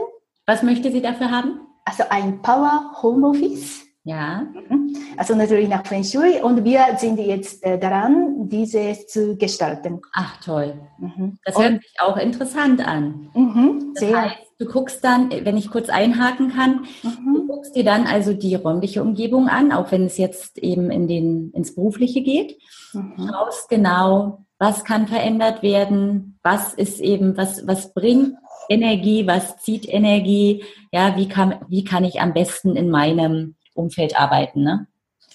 Was 0.48 0.63
möchte 0.63 0.92
sie 0.92 1.01
dafür 1.01 1.30
haben? 1.30 1.60
Also 1.86 2.04
ein 2.10 2.42
Power 2.42 2.92
Home 3.01 3.27
Office. 3.27 3.86
Ja. 4.04 4.46
Mhm. 4.70 4.96
Also 5.18 5.34
natürlich 5.36 5.68
nach 5.68 5.86
Feng 5.86 6.04
Shui 6.04 6.39
und 6.42 6.63
wir 6.63 6.86
sind 6.98 7.20
jetzt 7.20 7.63
äh, 7.63 7.80
daran, 7.80 8.48
dieses 8.50 9.08
zu 9.08 9.36
gestalten. 9.36 10.00
Ach 10.13 10.39
toll. 10.42 10.75
Mhm. 11.00 11.39
Das 11.44 11.58
hört 11.58 11.74
und, 11.74 11.82
sich 11.82 11.96
auch 12.00 12.18
interessant 12.18 12.86
an. 12.86 13.30
Mhm, 13.34 13.94
das 13.96 14.01
sehr. 14.01 14.22
heißt, 14.22 14.38
du 14.60 14.65
guckst 14.65 15.04
dann, 15.04 15.32
wenn 15.32 15.58
ich 15.58 15.72
kurz 15.72 15.89
einhaken 15.89 16.54
kann, 16.54 16.86
mhm. 17.01 17.34
du 17.34 17.48
guckst 17.48 17.75
dir 17.75 17.84
dann 17.84 18.06
also 18.06 18.34
die 18.34 18.54
räumliche 18.54 19.01
Umgebung 19.01 19.48
an, 19.48 19.72
auch 19.72 19.92
wenn 19.92 20.06
es 20.06 20.18
jetzt 20.18 20.60
eben 20.60 20.92
in 20.92 21.08
den, 21.08 21.51
ins 21.51 21.74
Berufliche 21.74 22.22
geht. 22.22 22.60
Mhm. 22.94 23.27
Schaust 23.27 23.70
genau, 23.70 24.46
was 24.60 24.84
kann 24.84 25.08
verändert 25.08 25.63
werden, 25.63 26.38
was 26.44 26.75
ist 26.75 27.00
eben, 27.00 27.38
was, 27.38 27.65
was 27.68 27.94
bringt 27.94 28.36
Energie, 28.69 29.27
was 29.27 29.57
zieht 29.57 29.88
Energie, 29.88 30.63
ja, 30.91 31.15
wie 31.15 31.27
kann, 31.27 31.55
wie 31.67 31.84
kann 31.84 32.03
ich 32.03 32.22
am 32.22 32.34
besten 32.34 32.75
in 32.75 32.89
meinem 32.89 33.55
Umfeld 33.74 34.19
arbeiten. 34.19 34.63
Ne? 34.63 34.88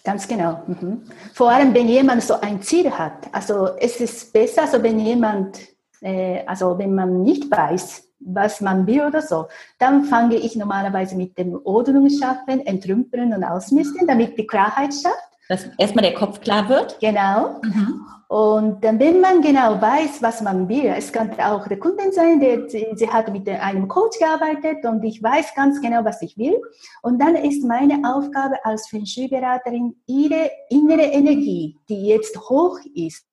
Ganz 0.05 0.27
genau. 0.27 0.63
Mhm. 0.67 1.03
Vor 1.35 1.51
allem, 1.51 1.75
wenn 1.75 1.89
jemand 1.89 2.23
so 2.23 2.41
ein 2.41 2.63
Ziel 2.63 2.91
hat. 2.91 3.29
Also 3.33 3.71
es 3.79 4.01
ist 4.01 4.33
besser, 4.33 4.63
also 4.63 4.83
wenn 4.83 4.99
jemand, 4.99 5.59
äh, 6.01 6.45
also 6.47 6.79
wenn 6.79 6.95
man 6.95 7.23
nicht 7.23 7.51
weiß, 7.51 8.05
was 8.21 8.61
man 8.61 8.87
will 8.87 9.03
oder 9.03 9.23
so, 9.23 9.47
dann 9.79 10.05
fange 10.05 10.37
ich 10.37 10.57
normalerweise 10.57 11.17
mit 11.17 11.39
dem 11.39 11.59
Ordnung 11.65 12.09
schaffen, 12.11 12.67
entrümpeln 12.67 13.33
und 13.33 13.45
ausmisten, 13.45 14.07
damit 14.07 14.37
die 14.39 14.47
Klarheit 14.47 14.93
schafft 14.95 15.30
dass 15.51 15.69
erstmal 15.79 16.05
der 16.05 16.15
Kopf 16.15 16.41
klar 16.41 16.69
wird. 16.69 16.97
Genau. 17.01 17.61
Mhm. 17.65 18.07
Und 18.29 18.85
dann, 18.85 19.01
wenn 19.01 19.21
man 19.21 19.43
genau 19.43 19.81
weiß, 19.81 20.23
was 20.23 20.41
man 20.43 20.69
will, 20.69 20.95
es 20.97 21.13
kann 21.13 21.33
auch 21.41 21.67
der 21.67 21.81
Kunde 21.81 22.13
sein, 22.13 22.39
der 22.39 22.69
sie 22.69 23.11
hat 23.11 23.33
mit 23.33 23.49
einem 23.49 23.89
Coach 23.89 24.17
gearbeitet 24.21 24.85
und 24.85 25.03
ich 25.03 25.21
weiß 25.21 25.53
ganz 25.57 25.81
genau, 25.81 26.05
was 26.05 26.23
ich 26.23 26.39
will. 26.39 26.57
Und 27.03 27.21
dann 27.21 27.35
ist 27.35 27.65
meine 27.65 28.01
Aufgabe 28.09 28.65
als 28.65 28.87
Feng 28.87 29.05
Shui-Beraterin, 29.05 29.97
ihre 30.07 30.53
innere 30.69 31.03
Energie, 31.03 31.77
die 31.89 32.07
jetzt 32.07 32.39
hoch 32.49 32.79
ist, 32.95 33.27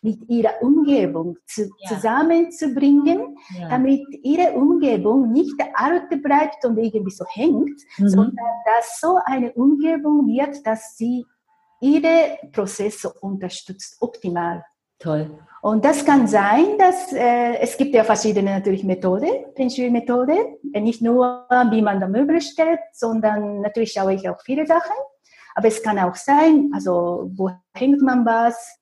mit 0.00 0.28
ihrer 0.28 0.62
Umgebung 0.62 1.38
zu, 1.44 1.62
ja. 1.62 1.88
zusammenzubringen, 1.88 3.36
ja. 3.58 3.68
damit 3.68 4.06
ihre 4.22 4.52
Umgebung 4.52 5.32
nicht 5.32 5.60
alt 5.74 6.10
bleibt 6.22 6.64
und 6.64 6.78
irgendwie 6.78 7.10
so 7.10 7.24
hängt, 7.28 7.80
mhm. 7.96 8.08
sondern 8.08 8.36
dass 8.64 9.00
so 9.00 9.18
eine 9.24 9.52
Umgebung 9.54 10.28
wird, 10.28 10.64
dass 10.64 10.96
sie 10.96 11.26
ihre 11.80 12.38
Prozesse 12.52 13.12
unterstützt, 13.20 13.96
optimal. 14.00 14.64
Toll. 14.98 15.30
Und 15.60 15.84
das 15.84 16.04
kann 16.04 16.26
sein, 16.26 16.78
dass 16.78 17.12
äh, 17.12 17.56
es 17.58 17.76
gibt 17.76 17.94
ja 17.94 18.04
verschiedene 18.04 18.50
natürlich 18.50 18.84
Methoden, 18.84 19.28
Feng 19.56 19.70
Shui-Methode, 19.70 20.58
nicht 20.74 21.02
nur 21.02 21.46
wie 21.70 21.82
man 21.82 22.00
da 22.00 22.08
Möbel 22.08 22.40
stellt, 22.40 22.80
sondern 22.92 23.60
natürlich 23.60 23.92
schaue 23.92 24.14
ich 24.14 24.28
auch 24.28 24.40
viele 24.44 24.66
Sachen. 24.66 24.94
Aber 25.54 25.68
es 25.68 25.82
kann 25.82 25.98
auch 25.98 26.14
sein, 26.14 26.70
also 26.72 27.30
wo 27.34 27.50
hängt 27.74 28.00
man 28.00 28.24
was? 28.24 28.78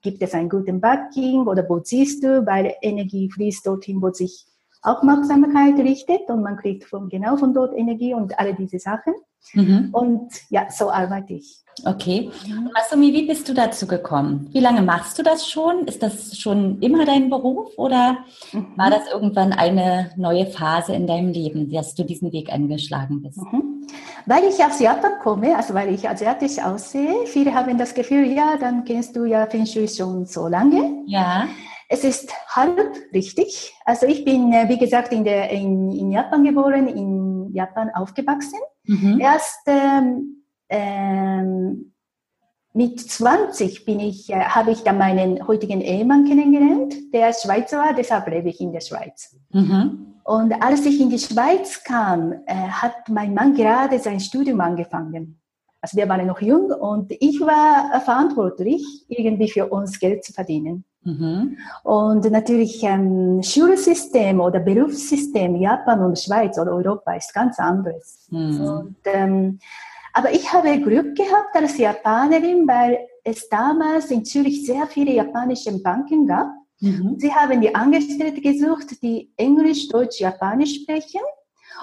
Gibt 0.00 0.22
es 0.22 0.34
einen 0.34 0.48
guten 0.48 0.80
Backing 0.80 1.46
oder 1.46 1.68
wo 1.68 1.80
siehst 1.82 2.22
du, 2.22 2.46
weil 2.46 2.74
Energie 2.82 3.30
fließt 3.30 3.66
dorthin, 3.66 4.00
wo 4.00 4.10
sich 4.10 4.46
Aufmerksamkeit 4.82 5.76
richtet 5.78 6.28
und 6.28 6.42
man 6.42 6.56
kriegt 6.56 6.84
von, 6.84 7.08
genau 7.08 7.36
von 7.36 7.54
dort 7.54 7.72
Energie 7.76 8.14
und 8.14 8.38
alle 8.38 8.54
diese 8.54 8.78
Sachen. 8.78 9.14
Mhm. 9.52 9.90
Und 9.92 10.30
ja, 10.50 10.70
so 10.70 10.90
arbeite 10.90 11.34
ich. 11.34 11.62
Okay. 11.84 12.30
Und 12.44 12.72
Masumi, 12.74 13.12
wie 13.12 13.26
bist 13.26 13.48
du 13.48 13.54
dazu 13.54 13.86
gekommen? 13.86 14.48
Wie 14.52 14.60
lange 14.60 14.82
machst 14.82 15.18
du 15.18 15.22
das 15.22 15.48
schon? 15.48 15.86
Ist 15.86 16.02
das 16.02 16.36
schon 16.38 16.80
immer 16.80 17.04
dein 17.04 17.30
Beruf 17.30 17.76
oder 17.76 18.18
mhm. 18.52 18.66
war 18.76 18.90
das 18.90 19.08
irgendwann 19.10 19.52
eine 19.52 20.10
neue 20.16 20.46
Phase 20.46 20.92
in 20.92 21.06
deinem 21.06 21.32
Leben, 21.32 21.70
dass 21.70 21.94
du 21.94 22.04
diesen 22.04 22.32
Weg 22.32 22.52
eingeschlagen 22.52 23.22
bist? 23.22 23.38
Mhm. 23.38 23.86
Weil 24.26 24.44
ich 24.44 24.62
aus 24.62 24.78
Japan 24.80 25.12
komme, 25.22 25.56
also 25.56 25.74
weil 25.74 25.92
ich 25.92 26.08
asiatisch 26.08 26.58
aussehe, 26.58 27.26
viele 27.26 27.54
haben 27.54 27.78
das 27.78 27.94
Gefühl, 27.94 28.30
ja, 28.30 28.56
dann 28.58 28.84
kennst 28.84 29.16
du 29.16 29.24
ja 29.24 29.46
Feng 29.46 29.66
Shui 29.66 29.88
schon 29.88 30.26
so 30.26 30.46
lange. 30.48 31.02
Ja. 31.06 31.48
Es 31.88 32.04
ist 32.04 32.32
halb 32.48 32.78
richtig. 33.12 33.74
Also 33.84 34.06
ich 34.06 34.24
bin, 34.24 34.52
äh, 34.52 34.68
wie 34.68 34.78
gesagt, 34.78 35.12
in, 35.12 35.24
der, 35.24 35.50
in, 35.50 35.90
in 35.90 36.10
Japan 36.10 36.44
geboren, 36.44 36.86
in 36.88 37.52
Japan 37.52 37.90
aufgewachsen. 37.94 38.58
Mhm. 38.84 39.20
Erst 39.20 39.60
ähm, 39.66 40.44
ähm, 40.68 41.92
mit 42.74 43.00
20 43.00 43.84
bin 43.84 44.00
ich, 44.00 44.30
äh, 44.30 44.40
habe 44.40 44.72
ich 44.72 44.82
dann 44.82 44.98
meinen 44.98 45.46
heutigen 45.46 45.80
Ehemann 45.80 46.24
kennengelernt, 46.24 46.94
der 47.12 47.32
Schweizer 47.34 47.78
war, 47.78 47.94
deshalb 47.94 48.28
lebe 48.28 48.48
ich 48.48 48.60
in 48.60 48.72
der 48.72 48.80
Schweiz. 48.80 49.36
Mhm. 49.50 50.14
Und 50.24 50.52
als 50.62 50.86
ich 50.86 51.00
in 51.00 51.10
die 51.10 51.18
Schweiz 51.18 51.82
kam, 51.82 52.32
äh, 52.46 52.54
hat 52.54 53.08
mein 53.08 53.34
Mann 53.34 53.54
gerade 53.54 53.98
sein 53.98 54.20
Studium 54.20 54.60
angefangen. 54.60 55.40
Also 55.80 55.96
wir 55.96 56.08
waren 56.08 56.26
noch 56.26 56.40
jung 56.40 56.70
und 56.70 57.10
ich 57.10 57.40
war 57.40 58.00
verantwortlich, 58.00 58.84
irgendwie 59.08 59.50
für 59.50 59.66
uns 59.66 59.98
Geld 59.98 60.24
zu 60.24 60.32
verdienen. 60.32 60.84
Mhm. 61.04 61.58
Und 61.82 62.30
natürlich 62.30 62.82
ähm, 62.84 63.42
Schulsystem 63.42 64.40
oder 64.40 64.60
Berufssystem 64.60 65.56
Japan 65.56 66.04
und 66.04 66.18
Schweiz 66.18 66.58
oder 66.58 66.72
Europa 66.72 67.14
ist 67.14 67.34
ganz 67.34 67.58
anderes. 67.58 68.26
Mhm. 68.30 68.60
Und, 68.60 68.96
ähm, 69.04 69.58
aber 70.12 70.32
ich 70.32 70.52
habe 70.52 70.80
Glück 70.80 71.16
gehabt 71.16 71.54
als 71.54 71.78
Japanerin, 71.78 72.68
weil 72.68 72.98
es 73.24 73.48
damals 73.48 74.10
in 74.10 74.24
Zürich 74.24 74.66
sehr 74.66 74.86
viele 74.86 75.12
japanische 75.12 75.76
Banken 75.82 76.26
gab. 76.26 76.48
Mhm. 76.80 77.16
Sie 77.18 77.32
haben 77.32 77.60
die 77.60 77.74
Angestellte 77.74 78.40
gesucht, 78.40 79.02
die 79.02 79.32
Englisch, 79.36 79.88
Deutsch, 79.88 80.20
Japanisch 80.20 80.82
sprechen 80.82 81.20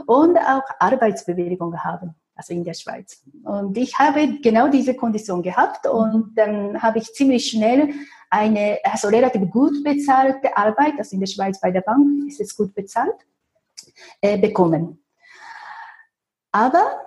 und 0.05 0.37
auch 0.37 0.63
Arbeitsbewilligung 0.79 1.77
haben 1.83 2.15
also 2.39 2.53
in 2.53 2.63
der 2.63 2.73
Schweiz. 2.73 3.21
Und 3.43 3.77
ich 3.77 3.99
habe 3.99 4.39
genau 4.41 4.69
diese 4.69 4.95
Kondition 4.95 5.43
gehabt 5.43 5.85
und 5.85 6.33
dann 6.35 6.81
habe 6.81 6.99
ich 6.99 7.13
ziemlich 7.13 7.49
schnell 7.49 7.89
eine 8.29 8.79
also 8.83 9.09
relativ 9.09 9.49
gut 9.51 9.83
bezahlte 9.83 10.55
Arbeit, 10.55 10.93
also 10.97 11.15
in 11.15 11.19
der 11.19 11.27
Schweiz 11.27 11.59
bei 11.59 11.69
der 11.69 11.81
Bank 11.81 12.29
ist 12.29 12.39
es 12.39 12.55
gut 12.55 12.73
bezahlt, 12.73 13.19
äh, 14.21 14.37
bekommen. 14.37 15.03
Aber 16.51 17.01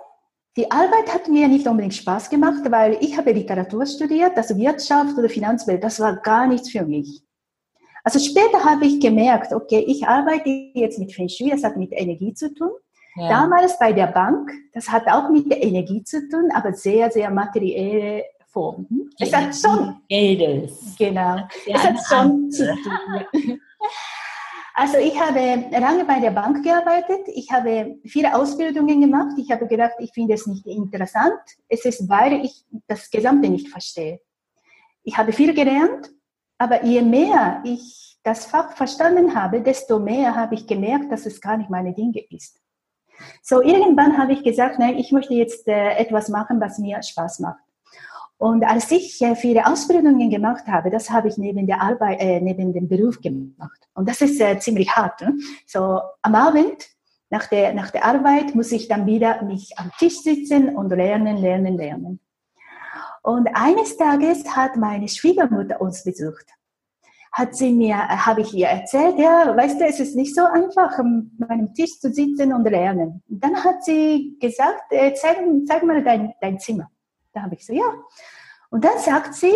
die 0.55 0.69
Arbeit 0.69 1.11
hat 1.11 1.27
mir 1.27 1.47
nicht 1.47 1.67
unbedingt 1.67 1.95
Spaß 1.95 2.29
gemacht, 2.29 2.63
weil 2.69 2.97
ich 3.01 3.17
habe 3.17 3.31
Literatur 3.31 3.87
studiert, 3.87 4.37
also 4.37 4.55
Wirtschaft 4.55 5.17
oder 5.17 5.29
Finanzwelt, 5.29 5.83
das 5.83 5.99
war 5.99 6.17
gar 6.17 6.45
nichts 6.45 6.69
für 6.69 6.85
mich. 6.85 7.23
Also 8.03 8.19
später 8.19 8.63
habe 8.63 8.85
ich 8.85 8.99
gemerkt, 8.99 9.51
okay, 9.51 9.83
ich 9.87 10.05
arbeite 10.05 10.49
jetzt 10.75 10.99
mit 10.99 11.11
Feng 11.11 11.29
Shui, 11.29 11.49
das 11.49 11.63
hat 11.63 11.75
mit 11.75 11.91
Energie 11.91 12.35
zu 12.35 12.53
tun. 12.53 12.69
Ja. 13.15 13.29
Damals 13.29 13.77
bei 13.77 13.93
der 13.93 14.07
Bank, 14.07 14.51
das 14.73 14.89
hat 14.89 15.07
auch 15.07 15.29
mit 15.29 15.49
der 15.51 15.61
Energie 15.61 16.03
zu 16.03 16.27
tun, 16.29 16.49
aber 16.53 16.73
sehr, 16.73 17.11
sehr 17.11 17.29
materielle 17.29 18.23
Form. 18.47 18.87
Es 19.19 19.33
hat 19.33 19.55
schon. 19.55 20.01
Geldes. 20.09 20.95
Genau. 20.97 21.37
Es 21.65 21.83
hat 21.83 21.97
schon 22.07 22.51
zu 22.51 22.73
tun. 22.75 23.59
Also 24.75 24.97
ich 24.97 25.19
habe 25.19 25.65
lange 25.79 26.03
bei 26.05 26.19
der 26.19 26.31
Bank 26.31 26.63
gearbeitet. 26.63 27.27
Ich 27.27 27.51
habe 27.51 27.99
viele 28.05 28.35
Ausbildungen 28.35 29.01
gemacht. 29.01 29.37
Ich 29.37 29.51
habe 29.51 29.67
gedacht, 29.67 29.93
ich 29.99 30.11
finde 30.13 30.33
es 30.33 30.47
nicht 30.47 30.65
interessant. 30.65 31.39
Es 31.69 31.85
ist, 31.85 32.09
weil 32.09 32.43
ich 32.43 32.65
das 32.87 33.11
Gesamte 33.11 33.49
nicht 33.49 33.69
verstehe. 33.69 34.19
Ich 35.03 35.15
habe 35.17 35.31
viel 35.31 35.53
gelernt, 35.53 36.11
aber 36.57 36.83
je 36.83 37.03
mehr 37.03 37.61
ich 37.65 38.17
das 38.23 38.45
Fach 38.45 38.71
verstanden 38.75 39.35
habe, 39.35 39.61
desto 39.61 39.99
mehr 39.99 40.35
habe 40.35 40.55
ich 40.55 40.65
gemerkt, 40.65 41.11
dass 41.11 41.25
es 41.27 41.39
gar 41.39 41.57
nicht 41.57 41.69
meine 41.69 41.93
Dinge 41.93 42.21
ist. 42.29 42.62
So 43.41 43.61
irgendwann 43.61 44.17
habe 44.17 44.33
ich 44.33 44.43
gesagt, 44.43 44.79
nein, 44.79 44.97
ich 44.97 45.11
möchte 45.11 45.33
jetzt 45.33 45.67
äh, 45.67 45.95
etwas 45.97 46.29
machen, 46.29 46.59
was 46.59 46.79
mir 46.79 47.01
Spaß 47.01 47.39
macht. 47.39 47.63
Und 48.37 48.65
als 48.65 48.91
ich 48.91 49.21
äh, 49.21 49.35
viele 49.35 49.65
Ausbildungen 49.65 50.29
gemacht 50.29 50.67
habe, 50.67 50.89
das 50.89 51.09
habe 51.09 51.29
ich 51.29 51.37
neben 51.37 51.65
der 51.65 51.81
Arbeit, 51.81 52.19
äh, 52.19 52.41
neben 52.41 52.73
dem 52.73 52.87
Beruf 52.89 53.21
gemacht. 53.21 53.87
Und 53.93 54.09
das 54.09 54.21
ist 54.21 54.41
äh, 54.41 54.59
ziemlich 54.59 54.89
hart. 54.95 55.21
Ne? 55.21 55.35
So 55.65 56.01
am 56.21 56.35
Abend 56.35 56.89
nach 57.29 57.47
der, 57.47 57.73
nach 57.73 57.89
der 57.91 58.05
Arbeit 58.05 58.53
muss 58.53 58.71
ich 58.71 58.87
dann 58.87 59.05
wieder 59.05 59.41
mich 59.43 59.77
am 59.77 59.91
Tisch 59.97 60.19
sitzen 60.19 60.75
und 60.75 60.89
lernen, 60.89 61.37
lernen, 61.37 61.77
lernen. 61.77 62.19
Und 63.21 63.47
eines 63.53 63.95
Tages 63.95 64.55
hat 64.55 64.75
meine 64.75 65.07
Schwiegermutter 65.07 65.79
uns 65.79 66.03
besucht. 66.03 66.45
Hat 67.33 67.55
sie 67.55 67.73
mir, 67.73 67.95
äh, 67.95 68.15
habe 68.15 68.41
ich 68.41 68.53
ihr 68.53 68.67
erzählt, 68.67 69.17
ja, 69.17 69.57
weißt 69.57 69.81
du, 69.81 69.85
es 69.85 69.99
ist 69.99 70.15
nicht 70.15 70.35
so 70.35 70.45
einfach, 70.45 70.97
an 70.99 71.31
meinem 71.37 71.73
Tisch 71.73 71.99
zu 71.99 72.13
sitzen 72.13 72.53
und 72.53 72.63
lernen. 72.63 73.23
Und 73.27 73.43
dann 73.43 73.55
hat 73.63 73.83
sie 73.83 74.37
gesagt, 74.39 74.91
äh, 74.91 75.13
zeig, 75.15 75.37
zeig 75.65 75.83
mal 75.83 76.03
dein, 76.03 76.33
dein 76.39 76.59
Zimmer. 76.59 76.89
Da 77.33 77.41
habe 77.41 77.55
ich 77.55 77.65
so, 77.65 77.73
ja. 77.73 77.91
Und 78.69 78.85
dann 78.85 78.99
sagt 78.99 79.33
sie, 79.33 79.53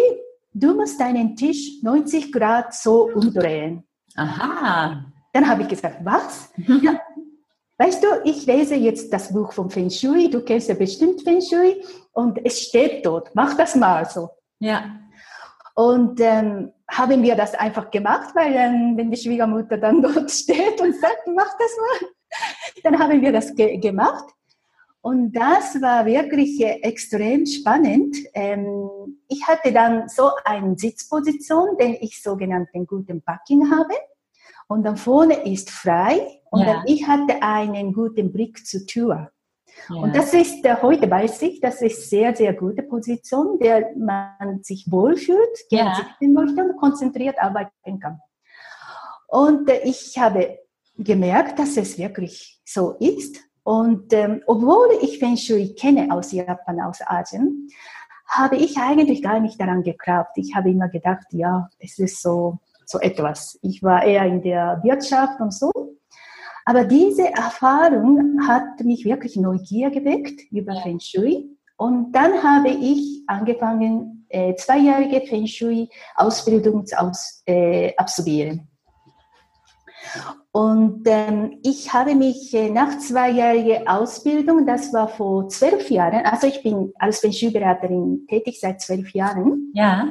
du 0.53 0.74
musst 0.74 1.00
deinen 1.00 1.36
Tisch 1.36 1.81
90 1.84 2.34
Grad 2.34 2.74
so 2.74 3.10
umdrehen. 3.13 3.84
Aha. 4.15 5.05
Dann 5.31 5.48
habe 5.48 5.62
ich 5.62 5.67
gesagt, 5.67 6.03
was? 6.03 6.51
ja. 6.57 7.00
Weißt 7.79 8.03
du, 8.03 8.07
ich 8.24 8.48
lese 8.48 8.74
jetzt 8.74 9.13
das 9.13 9.31
Buch 9.31 9.53
von 9.53 9.69
Feng 9.69 9.91
Shui, 9.91 10.31
du 10.31 10.41
kennst 10.41 10.67
ja 10.67 10.74
bestimmt 10.74 11.22
Feng 11.22 11.41
Shui, 11.41 11.84
und 12.12 12.43
es 12.43 12.60
steht 12.60 13.05
dort, 13.05 13.36
mach 13.36 13.53
das 13.53 13.75
mal 13.75 14.10
so. 14.10 14.31
Ja. 14.57 15.00
Und 15.75 16.19
ähm, 16.19 16.72
haben 16.89 17.22
wir 17.22 17.36
das 17.36 17.53
einfach 17.53 17.91
gemacht, 17.91 18.34
weil 18.34 18.53
ähm, 18.53 18.94
wenn 18.96 19.12
die 19.12 19.17
Schwiegermutter 19.17 19.77
dann 19.77 20.01
dort 20.01 20.32
steht 20.32 20.79
und 20.82 20.96
sagt, 20.96 21.27
mach 21.27 21.58
das 21.58 21.77
mal, 21.77 22.10
dann 22.84 23.00
haben 23.00 23.22
wir 23.22 23.32
das 23.32 23.53
ge 23.56 23.77
gemacht. 23.77 24.25
Und 25.01 25.32
das 25.32 25.82
war 25.82 26.06
wirklich 26.06 26.60
äh, 26.60 26.82
extrem 26.82 27.46
spannend. 27.46 28.17
Ähm, 28.34 28.89
ich 29.27 29.48
hatte 29.48 29.72
dann 29.72 30.10
so 30.10 30.32
eine 30.44 30.77
Sitzposition, 30.77 31.77
den 31.77 31.98
ich 32.01 32.22
sogenannten 32.22 32.86
guten 32.86 33.22
Backing 33.22 33.72
habe. 33.72 33.94
Und 34.67 34.84
dann 34.84 34.98
vorne 34.98 35.50
ist 35.50 35.70
frei. 35.70 36.41
Und 36.51 36.62
ja. 36.62 36.65
dann 36.65 36.84
ich 36.88 37.08
hatte 37.08 37.41
einen 37.41 37.94
guten 37.94 38.34
Blick 38.34 38.65
zur 38.65 38.86
Tür. 38.86 39.32
Ja. 39.89 39.96
Und 39.96 40.15
das 40.15 40.34
ist 40.34 40.65
äh, 40.65 40.75
heute 40.81 41.10
weiß 41.10 41.41
ich, 41.43 41.60
das 41.62 41.81
ist 41.81 42.10
sehr, 42.10 42.36
sehr 42.36 42.53
gute 42.53 42.84
Position, 42.84 43.60
der 43.60 43.96
man 43.96 44.63
sich 44.63 44.86
wohlfühlt, 44.89 45.57
ja. 45.69 45.96
sitzen 45.96 46.34
möchte 46.34 46.63
und 46.63 46.77
konzentriert 46.77 47.39
arbeiten 47.39 48.00
kann. 48.00 48.19
Und 49.27 49.69
äh, 49.69 49.81
ich 49.84 50.17
habe 50.17 50.60
gemerkt, 50.98 51.60
dass 51.60 51.77
es 51.77 51.98
wirklich 51.98 52.60
so 52.65 52.96
ist. 53.00 53.38
Und 53.63 54.13
ähm, 54.13 54.41
obwohl 54.48 54.98
ich 55.01 55.19
Feng 55.19 55.36
Shui 55.36 55.75
kenne 55.75 56.07
aus 56.12 56.31
Japan, 56.31 56.81
aus 56.81 57.00
Asien, 57.05 57.69
habe 58.27 58.57
ich 58.57 58.77
eigentlich 58.77 59.22
gar 59.22 59.39
nicht 59.39 59.60
daran 59.60 59.84
geglaubt. 59.84 60.31
Ich 60.36 60.55
habe 60.55 60.69
immer 60.72 60.89
gedacht, 60.89 61.27
ja, 61.31 61.69
es 61.79 61.98
ist 62.00 62.22
so, 62.22 62.60
so 62.86 63.00
etwas. 63.00 63.57
Ich 63.62 63.84
war 63.84 64.03
eher 64.03 64.25
in 64.25 64.41
der 64.41 64.81
Wirtschaft 64.84 65.39
und 65.39 65.53
so. 65.53 65.97
Aber 66.67 66.83
diese 66.83 67.29
Erfahrung 67.29 68.45
hat 68.45 68.81
mich 68.83 69.05
wirklich 69.05 69.38
Neugier 69.38 69.89
geweckt 69.89 70.51
über 70.51 70.74
ja. 70.74 70.81
Feng 70.81 71.00
Shui. 71.00 71.50
Und 71.77 72.12
dann 72.12 72.43
habe 72.43 72.67
ich 72.67 73.24
angefangen, 73.25 74.25
äh, 74.27 74.53
zweijährige 74.55 75.25
Feng 75.27 75.47
Shui 75.47 75.88
Ausbildung 76.15 76.86
zu 76.86 77.00
aus, 77.00 77.41
äh, 77.45 77.95
absolvieren. 77.95 78.67
Und 80.51 81.03
ähm, 81.05 81.57
ich 81.63 81.93
habe 81.93 82.15
mich 82.15 82.53
äh, 82.53 82.69
nach 82.69 82.97
zweijähriger 82.97 83.83
Ausbildung, 83.86 84.65
das 84.65 84.91
war 84.91 85.07
vor 85.07 85.47
zwölf 85.47 85.89
Jahren, 85.89 86.25
also 86.25 86.47
ich 86.47 86.63
bin 86.63 86.91
als 87.00 87.19
Feng 87.19 87.31
Shui-Beraterin 87.31 88.25
tätig 88.27 88.59
seit 88.59 88.81
zwölf 88.81 89.12
Jahren. 89.12 89.71
Ja. 89.74 90.05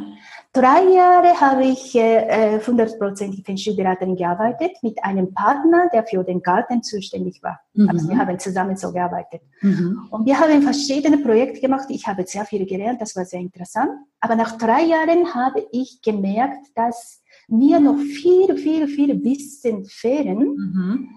Drei 0.57 0.85
Jahre 0.85 1.39
habe 1.39 1.65
ich 1.67 1.95
äh, 1.95 2.59
100% 2.65 3.45
Feng 3.45 3.59
Shui-Beraterin 3.59 4.17
gearbeitet 4.17 4.73
mit 4.81 5.05
einem 5.05 5.35
Partner, 5.35 5.91
der 5.93 6.03
für 6.07 6.25
den 6.25 6.41
Garten 6.41 6.83
zuständig 6.83 7.43
war. 7.43 7.61
Mhm. 7.75 7.91
Also 7.91 8.09
wir 8.09 8.17
haben 8.17 8.39
zusammen 8.39 8.75
so 8.75 8.91
gearbeitet. 8.91 9.43
Mhm. 9.61 10.09
Und 10.09 10.25
wir 10.25 10.41
haben 10.41 10.63
verschiedene 10.63 11.19
Projekte 11.19 11.61
gemacht. 11.61 11.89
Ich 11.91 12.07
habe 12.07 12.25
sehr 12.27 12.47
viel 12.47 12.65
gelernt, 12.65 13.03
das 13.03 13.15
war 13.15 13.27
sehr 13.27 13.41
interessant. 13.41 13.91
Aber 14.19 14.35
nach 14.35 14.57
drei 14.57 14.85
Jahren 14.85 15.35
habe 15.35 15.67
ich 15.73 16.01
gemerkt, 16.01 16.69
dass 16.75 17.21
mir 17.49 17.79
noch 17.79 17.99
viel, 17.99 18.57
viel, 18.57 18.89
viel 18.89 19.23
Wissen 19.23 19.85
fehlen, 19.85 20.39
mhm. 20.39 21.09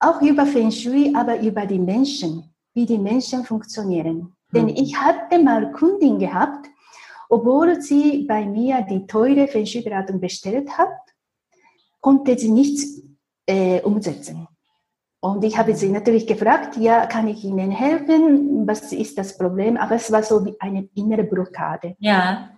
auch 0.00 0.20
über 0.20 0.46
Feng 0.46 0.72
Shui, 0.72 1.14
aber 1.14 1.40
über 1.40 1.64
die 1.64 1.78
Menschen, 1.78 2.52
wie 2.74 2.86
die 2.86 2.98
Menschen 2.98 3.44
funktionieren. 3.44 4.16
Mhm. 4.16 4.32
Denn 4.52 4.68
ich 4.70 4.96
hatte 4.96 5.38
mal 5.38 5.70
Kundin 5.70 6.18
gehabt, 6.18 6.66
obwohl 7.28 7.80
sie 7.80 8.24
bei 8.26 8.46
mir 8.46 8.82
die 8.82 9.06
teure 9.06 9.48
Feng 9.48 9.66
bestellt 10.20 10.76
hat, 10.76 10.98
konnte 12.00 12.38
sie 12.38 12.50
nichts 12.50 13.02
äh, 13.46 13.80
umsetzen. 13.82 14.48
Und 15.20 15.44
ich 15.44 15.58
habe 15.58 15.74
sie 15.74 15.88
natürlich 15.88 16.26
gefragt, 16.26 16.76
ja, 16.76 17.06
kann 17.06 17.26
ich 17.26 17.42
Ihnen 17.44 17.72
helfen? 17.72 18.66
Was 18.68 18.92
ist 18.92 19.18
das 19.18 19.36
Problem? 19.36 19.76
Aber 19.76 19.96
es 19.96 20.12
war 20.12 20.22
so 20.22 20.44
wie 20.44 20.54
eine 20.60 20.88
innere 20.94 21.24
Blockade. 21.24 21.96
Ja. 21.98 22.50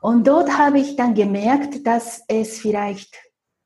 Und 0.00 0.26
dort 0.26 0.56
habe 0.56 0.78
ich 0.78 0.94
dann 0.94 1.14
gemerkt, 1.14 1.84
dass 1.86 2.22
es 2.28 2.58
vielleicht 2.60 3.16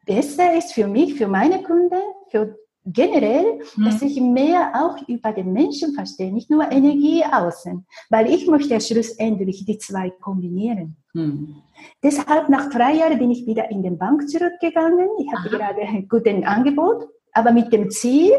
besser 0.07 0.57
ist 0.57 0.73
für 0.73 0.87
mich, 0.87 1.15
für 1.17 1.29
meine 1.29 1.63
Kunden, 1.63 2.01
für 2.31 2.57
generell, 2.93 3.61
mhm. 3.77 3.85
dass 3.85 4.03
ich 4.03 4.21
mehr 4.21 4.73
auch 4.75 5.09
über 5.09 5.33
den 5.33 5.53
Menschen 5.53 5.95
verstehe, 5.95 6.33
nicht 6.33 6.51
nur 6.51 6.71
Energie 6.71 7.23
außen, 7.25 7.87
weil 8.11 8.31
ich 8.31 8.47
möchte 8.47 8.81
schlussendlich 8.81 9.65
die 9.65 9.79
zwei 9.79 10.11
kombinieren. 10.11 10.97
Mhm. 11.13 11.57
Deshalb 12.03 12.49
nach 12.49 12.71
drei 12.71 12.95
Jahren 12.95 13.19
bin 13.19 13.31
ich 13.31 13.47
wieder 13.47 13.71
in 13.71 13.83
den 13.83 13.99
Bank 13.99 14.29
zurückgegangen. 14.29 15.09
Ich 15.19 15.33
hatte 15.33 15.49
Aha. 15.49 15.57
gerade 15.57 15.83
ein 15.83 16.09
gutes 16.09 16.45
Angebot, 16.45 17.09
aber 17.33 17.53
mit 17.53 17.73
dem 17.73 17.91
Ziel, 17.91 18.33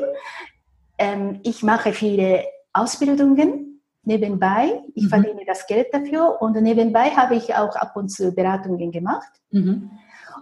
ähm, 0.98 1.40
ich 1.44 1.64
mache 1.64 1.94
viele 1.94 2.44
Ausbildungen 2.74 3.82
nebenbei. 4.04 4.82
Ich 4.96 5.06
mhm. 5.06 5.10
verdiene 5.10 5.42
das 5.46 5.68
Geld 5.68 5.88
dafür 5.94 6.42
und 6.42 6.60
nebenbei 6.62 7.12
habe 7.12 7.36
ich 7.36 7.56
auch 7.56 7.76
ab 7.76 7.96
und 7.96 8.10
zu 8.10 8.32
Beratungen 8.34 8.92
gemacht. 8.92 9.32
Mhm. 9.52 9.92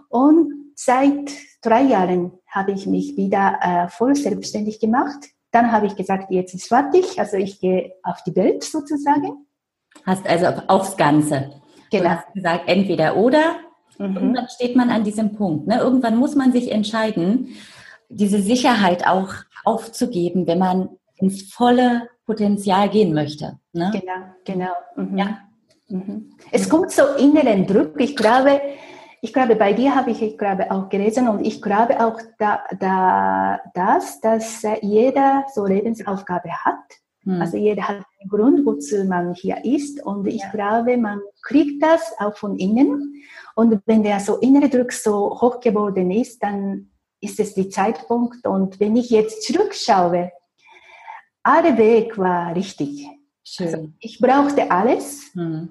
Und 0.08 0.72
seit 0.74 1.30
drei 1.62 1.82
Jahren 1.82 2.32
habe 2.48 2.72
ich 2.72 2.86
mich 2.86 3.16
wieder 3.16 3.58
äh, 3.60 3.88
voll 3.88 4.14
selbstständig 4.14 4.80
gemacht. 4.80 5.28
Dann 5.50 5.72
habe 5.72 5.86
ich 5.86 5.96
gesagt, 5.96 6.30
jetzt 6.30 6.54
ist 6.54 6.68
fertig, 6.68 7.18
also 7.18 7.36
ich 7.36 7.60
gehe 7.60 7.92
auf 8.02 8.22
die 8.26 8.36
Welt 8.36 8.64
sozusagen. 8.64 9.46
Hast 10.04 10.26
also 10.26 10.46
aufs 10.68 10.96
Ganze. 10.96 11.60
Genau. 11.90 12.04
Du 12.04 12.10
hast 12.10 12.32
gesagt, 12.34 12.64
entweder 12.66 13.16
oder. 13.16 13.56
Mhm. 13.98 14.16
Irgendwann 14.16 14.48
steht 14.48 14.76
man 14.76 14.90
an 14.90 15.04
diesem 15.04 15.34
Punkt. 15.34 15.66
Ne? 15.66 15.78
Irgendwann 15.78 16.16
muss 16.16 16.34
man 16.34 16.52
sich 16.52 16.70
entscheiden, 16.70 17.48
diese 18.08 18.40
Sicherheit 18.40 19.06
auch 19.06 19.34
aufzugeben, 19.64 20.46
wenn 20.46 20.58
man 20.58 20.90
ins 21.16 21.52
volle 21.52 22.08
Potenzial 22.26 22.88
gehen 22.88 23.12
möchte. 23.12 23.58
Ne? 23.72 23.90
Genau, 23.92 24.26
genau. 24.44 24.72
Mhm. 24.96 25.18
Ja. 25.18 25.38
Mhm. 25.88 26.32
Es 26.52 26.68
kommt 26.68 26.90
so 26.90 27.02
inneren 27.18 27.66
Druck. 27.66 27.98
Ich 27.98 28.14
glaube, 28.14 28.60
ich 29.20 29.32
glaube, 29.32 29.56
bei 29.56 29.72
dir 29.72 29.94
habe 29.94 30.10
ich, 30.10 30.22
ich 30.22 30.38
glaube, 30.38 30.70
auch 30.70 30.88
gelesen 30.88 31.28
und 31.28 31.44
ich 31.44 31.60
glaube 31.60 32.04
auch 32.04 32.20
da, 32.38 32.62
da, 32.78 33.60
das, 33.74 34.20
dass 34.20 34.64
jeder 34.80 35.44
so 35.52 35.66
Lebensaufgabe 35.66 36.50
hat. 36.50 36.76
Mhm. 37.24 37.40
Also 37.40 37.56
jeder 37.56 37.88
hat 37.88 37.96
einen 37.96 38.30
Grund, 38.30 38.64
wozu 38.64 39.04
man 39.04 39.34
hier 39.34 39.64
ist. 39.64 40.04
Und 40.04 40.26
ich 40.26 40.42
ja. 40.42 40.50
glaube, 40.50 40.96
man 40.96 41.20
kriegt 41.42 41.82
das 41.82 42.12
auch 42.18 42.36
von 42.36 42.56
innen. 42.56 43.22
Und 43.54 43.82
wenn 43.86 44.02
der 44.02 44.20
so 44.20 44.36
innere 44.36 44.68
Druck 44.68 44.92
so 44.92 45.40
hoch 45.40 45.60
geworden 45.60 46.10
ist, 46.10 46.42
dann 46.42 46.90
ist 47.20 47.40
es 47.40 47.54
die 47.54 47.68
Zeitpunkt. 47.68 48.46
Und 48.46 48.78
wenn 48.78 48.96
ich 48.96 49.10
jetzt 49.10 49.42
zurückschaue, 49.42 50.30
aller 51.42 51.76
Weg 51.76 52.16
war 52.18 52.54
richtig. 52.54 53.06
Also 53.58 53.90
ich 53.98 54.20
brauchte 54.20 54.70
alles. 54.70 55.34
Mhm. 55.34 55.70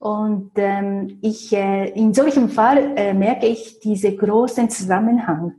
Und 0.00 0.52
ähm, 0.56 1.18
ich, 1.20 1.52
äh, 1.52 1.90
in 1.90 2.14
solchem 2.14 2.48
Fall 2.48 2.94
äh, 2.96 3.12
merke 3.12 3.46
ich 3.46 3.80
diesen 3.80 4.16
großen 4.16 4.70
Zusammenhang, 4.70 5.56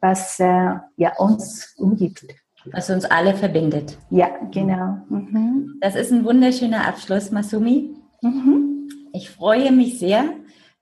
was 0.00 0.40
äh, 0.40 0.74
ja, 0.96 1.16
uns 1.18 1.76
umgibt. 1.78 2.26
Was 2.72 2.90
uns 2.90 3.04
alle 3.04 3.34
verbindet. 3.34 3.96
Ja, 4.10 4.28
genau. 4.50 4.98
Mhm. 5.08 5.78
Das 5.80 5.94
ist 5.94 6.12
ein 6.12 6.24
wunderschöner 6.24 6.86
Abschluss, 6.86 7.30
Masumi. 7.30 7.94
Mhm. 8.22 8.88
Ich 9.12 9.30
freue 9.30 9.70
mich 9.70 10.00
sehr, 10.00 10.24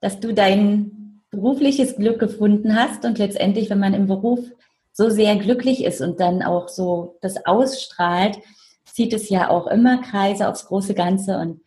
dass 0.00 0.18
du 0.18 0.32
dein 0.32 1.20
berufliches 1.30 1.94
Glück 1.96 2.18
gefunden 2.18 2.74
hast 2.74 3.04
und 3.04 3.18
letztendlich, 3.18 3.68
wenn 3.68 3.80
man 3.80 3.92
im 3.92 4.06
Beruf 4.06 4.40
so 4.94 5.10
sehr 5.10 5.36
glücklich 5.36 5.84
ist 5.84 6.00
und 6.00 6.20
dann 6.20 6.42
auch 6.42 6.68
so 6.68 7.18
das 7.20 7.44
ausstrahlt, 7.44 8.38
zieht 8.86 9.12
es 9.12 9.28
ja 9.28 9.50
auch 9.50 9.66
immer 9.66 10.00
Kreise 10.00 10.48
aufs 10.48 10.66
große 10.66 10.94
Ganze 10.94 11.38
und 11.38 11.60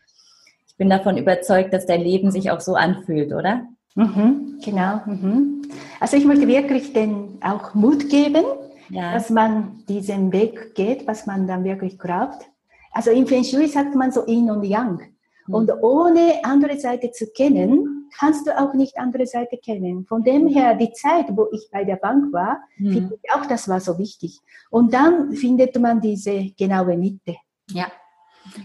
bin 0.81 0.89
davon 0.89 1.15
überzeugt, 1.15 1.75
dass 1.75 1.85
dein 1.85 2.01
Leben 2.01 2.31
sich 2.31 2.49
auch 2.49 2.59
so 2.59 2.73
anfühlt, 2.73 3.33
oder? 3.33 3.67
Mhm, 3.93 4.59
genau. 4.65 4.99
Mhm. 5.05 5.61
Also 5.99 6.17
ich 6.17 6.25
möchte 6.25 6.47
wirklich 6.47 6.91
den 6.91 7.37
auch 7.39 7.75
Mut 7.75 8.09
geben, 8.09 8.43
ja. 8.89 9.13
dass 9.13 9.29
man 9.29 9.83
diesen 9.87 10.33
Weg 10.33 10.73
geht, 10.73 11.05
was 11.05 11.27
man 11.27 11.45
dann 11.45 11.63
wirklich 11.63 11.99
glaubt. 11.99 12.49
Also 12.93 13.11
im 13.11 13.27
Feng 13.27 13.43
Shui 13.43 13.67
sagt 13.67 13.93
man 13.93 14.11
so 14.11 14.25
Yin 14.25 14.49
und 14.49 14.63
Yang. 14.63 15.03
Mhm. 15.45 15.53
Und 15.53 15.71
ohne 15.83 16.43
andere 16.43 16.79
Seite 16.79 17.11
zu 17.11 17.27
kennen, 17.27 18.09
kannst 18.17 18.47
du 18.47 18.59
auch 18.59 18.73
nicht 18.73 18.97
andere 18.97 19.27
Seite 19.27 19.57
kennen. 19.57 20.07
Von 20.09 20.23
dem 20.23 20.47
her, 20.47 20.73
die 20.73 20.93
Zeit, 20.93 21.27
wo 21.29 21.45
ich 21.51 21.69
bei 21.71 21.83
der 21.83 21.97
Bank 21.97 22.33
war, 22.33 22.57
mhm. 22.77 22.93
finde 22.93 23.19
ich 23.21 23.31
auch, 23.35 23.45
das 23.45 23.69
war 23.69 23.81
so 23.81 23.99
wichtig. 23.99 24.39
Und 24.71 24.95
dann 24.95 25.33
findet 25.33 25.79
man 25.79 26.01
diese 26.01 26.49
genaue 26.57 26.97
Mitte. 26.97 27.35
Ja. 27.69 27.85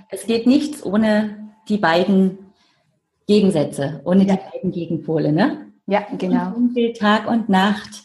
Es 0.09 0.25
geht 0.25 0.47
nichts 0.47 0.83
ohne 0.83 1.47
die 1.69 1.79
beiden 1.79 2.39
Gegensätze, 3.27 4.01
ohne 4.05 4.27
ja. 4.27 4.37
die 4.37 4.41
beiden 4.53 4.73
Gegenpole, 4.73 5.33
ne? 5.33 5.73
Ja, 5.87 6.07
genau. 6.17 6.55
Und 6.55 6.77
Tag 6.99 7.29
und 7.29 7.49
Nacht, 7.49 8.05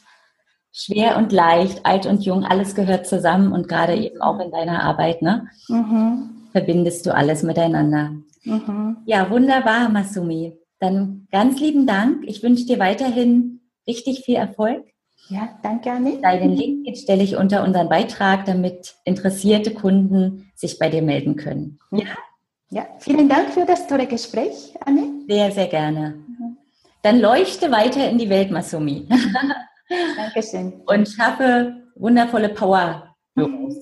schwer 0.72 1.18
und 1.18 1.32
leicht, 1.32 1.86
alt 1.86 2.06
und 2.06 2.24
jung, 2.24 2.44
alles 2.44 2.76
gehört 2.76 3.08
zusammen 3.08 3.52
und 3.52 3.68
gerade 3.68 3.96
eben 3.96 4.22
auch 4.22 4.40
in 4.40 4.52
deiner 4.52 4.84
Arbeit, 4.84 5.22
ne? 5.22 5.48
Mhm. 5.68 6.30
Verbindest 6.52 7.06
du 7.06 7.14
alles 7.14 7.44
miteinander. 7.44 8.12
Mhm. 8.44 8.98
Ja, 9.06 9.30
wunderbar, 9.30 9.90
Masumi. 9.90 10.58
Dann 10.80 11.28
ganz 11.32 11.60
lieben 11.60 11.86
Dank. 11.86 12.24
Ich 12.26 12.42
wünsche 12.42 12.66
dir 12.66 12.80
weiterhin 12.80 13.62
richtig 13.88 14.22
viel 14.26 14.36
Erfolg. 14.36 14.84
Ja, 15.30 15.50
danke, 15.64 15.92
Anne. 15.92 16.20
Deinen 16.22 16.52
Link 16.52 16.98
stelle 16.98 17.24
ich 17.24 17.38
unter 17.38 17.64
unseren 17.64 17.88
Beitrag, 17.88 18.46
damit 18.46 18.96
interessierte 19.06 19.74
Kunden 19.74 20.52
sich 20.56 20.80
bei 20.80 20.90
dir 20.90 21.02
melden 21.02 21.36
können. 21.36 21.80
Ja? 21.92 22.08
Ja, 22.74 22.88
vielen 23.00 23.28
Dank 23.28 23.50
für 23.52 23.66
das 23.66 23.86
tolle 23.86 24.08
Gespräch, 24.08 24.74
Anne. 24.86 25.26
Sehr, 25.28 25.52
sehr 25.52 25.68
gerne. 25.68 26.16
Mhm. 26.28 26.58
Dann 27.02 27.20
leuchte 27.20 27.70
weiter 27.70 28.10
in 28.10 28.18
die 28.18 28.30
Welt, 28.30 28.50
Masumi. 28.50 29.08
Dankeschön. 30.16 30.74
Und 30.86 31.10
schaffe 31.10 31.76
wundervolle 31.96 32.50
Power-Büros. 32.50 33.76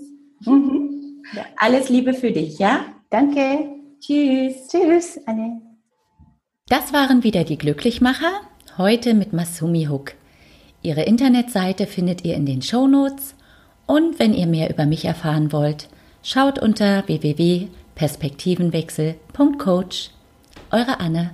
Mhm. 0.45 0.53
mhm. 0.53 1.23
Ja. 1.35 1.45
Alles 1.57 1.89
Liebe 1.89 2.15
für 2.15 2.31
dich, 2.31 2.57
ja? 2.57 2.85
Danke. 3.11 3.69
Tschüss. 3.99 4.67
Tschüss, 4.69 5.19
Anne. 5.27 5.61
Das 6.67 6.91
waren 6.91 7.23
wieder 7.23 7.43
die 7.43 7.59
Glücklichmacher, 7.59 8.41
heute 8.79 9.13
mit 9.13 9.33
Masumi 9.33 9.85
Hook. 9.85 10.13
Ihre 10.81 11.03
Internetseite 11.03 11.85
findet 11.85 12.25
ihr 12.25 12.33
in 12.35 12.47
den 12.47 12.63
Show 12.63 12.87
Notes 12.87 13.35
und 13.85 14.17
wenn 14.17 14.33
ihr 14.33 14.47
mehr 14.47 14.71
über 14.71 14.87
mich 14.87 15.05
erfahren 15.05 15.51
wollt, 15.51 15.89
schaut 16.23 16.57
unter 16.57 17.03
www.perspektivenwechsel.coach. 17.99 20.11
Eure 20.71 20.99
Anne. 20.99 21.33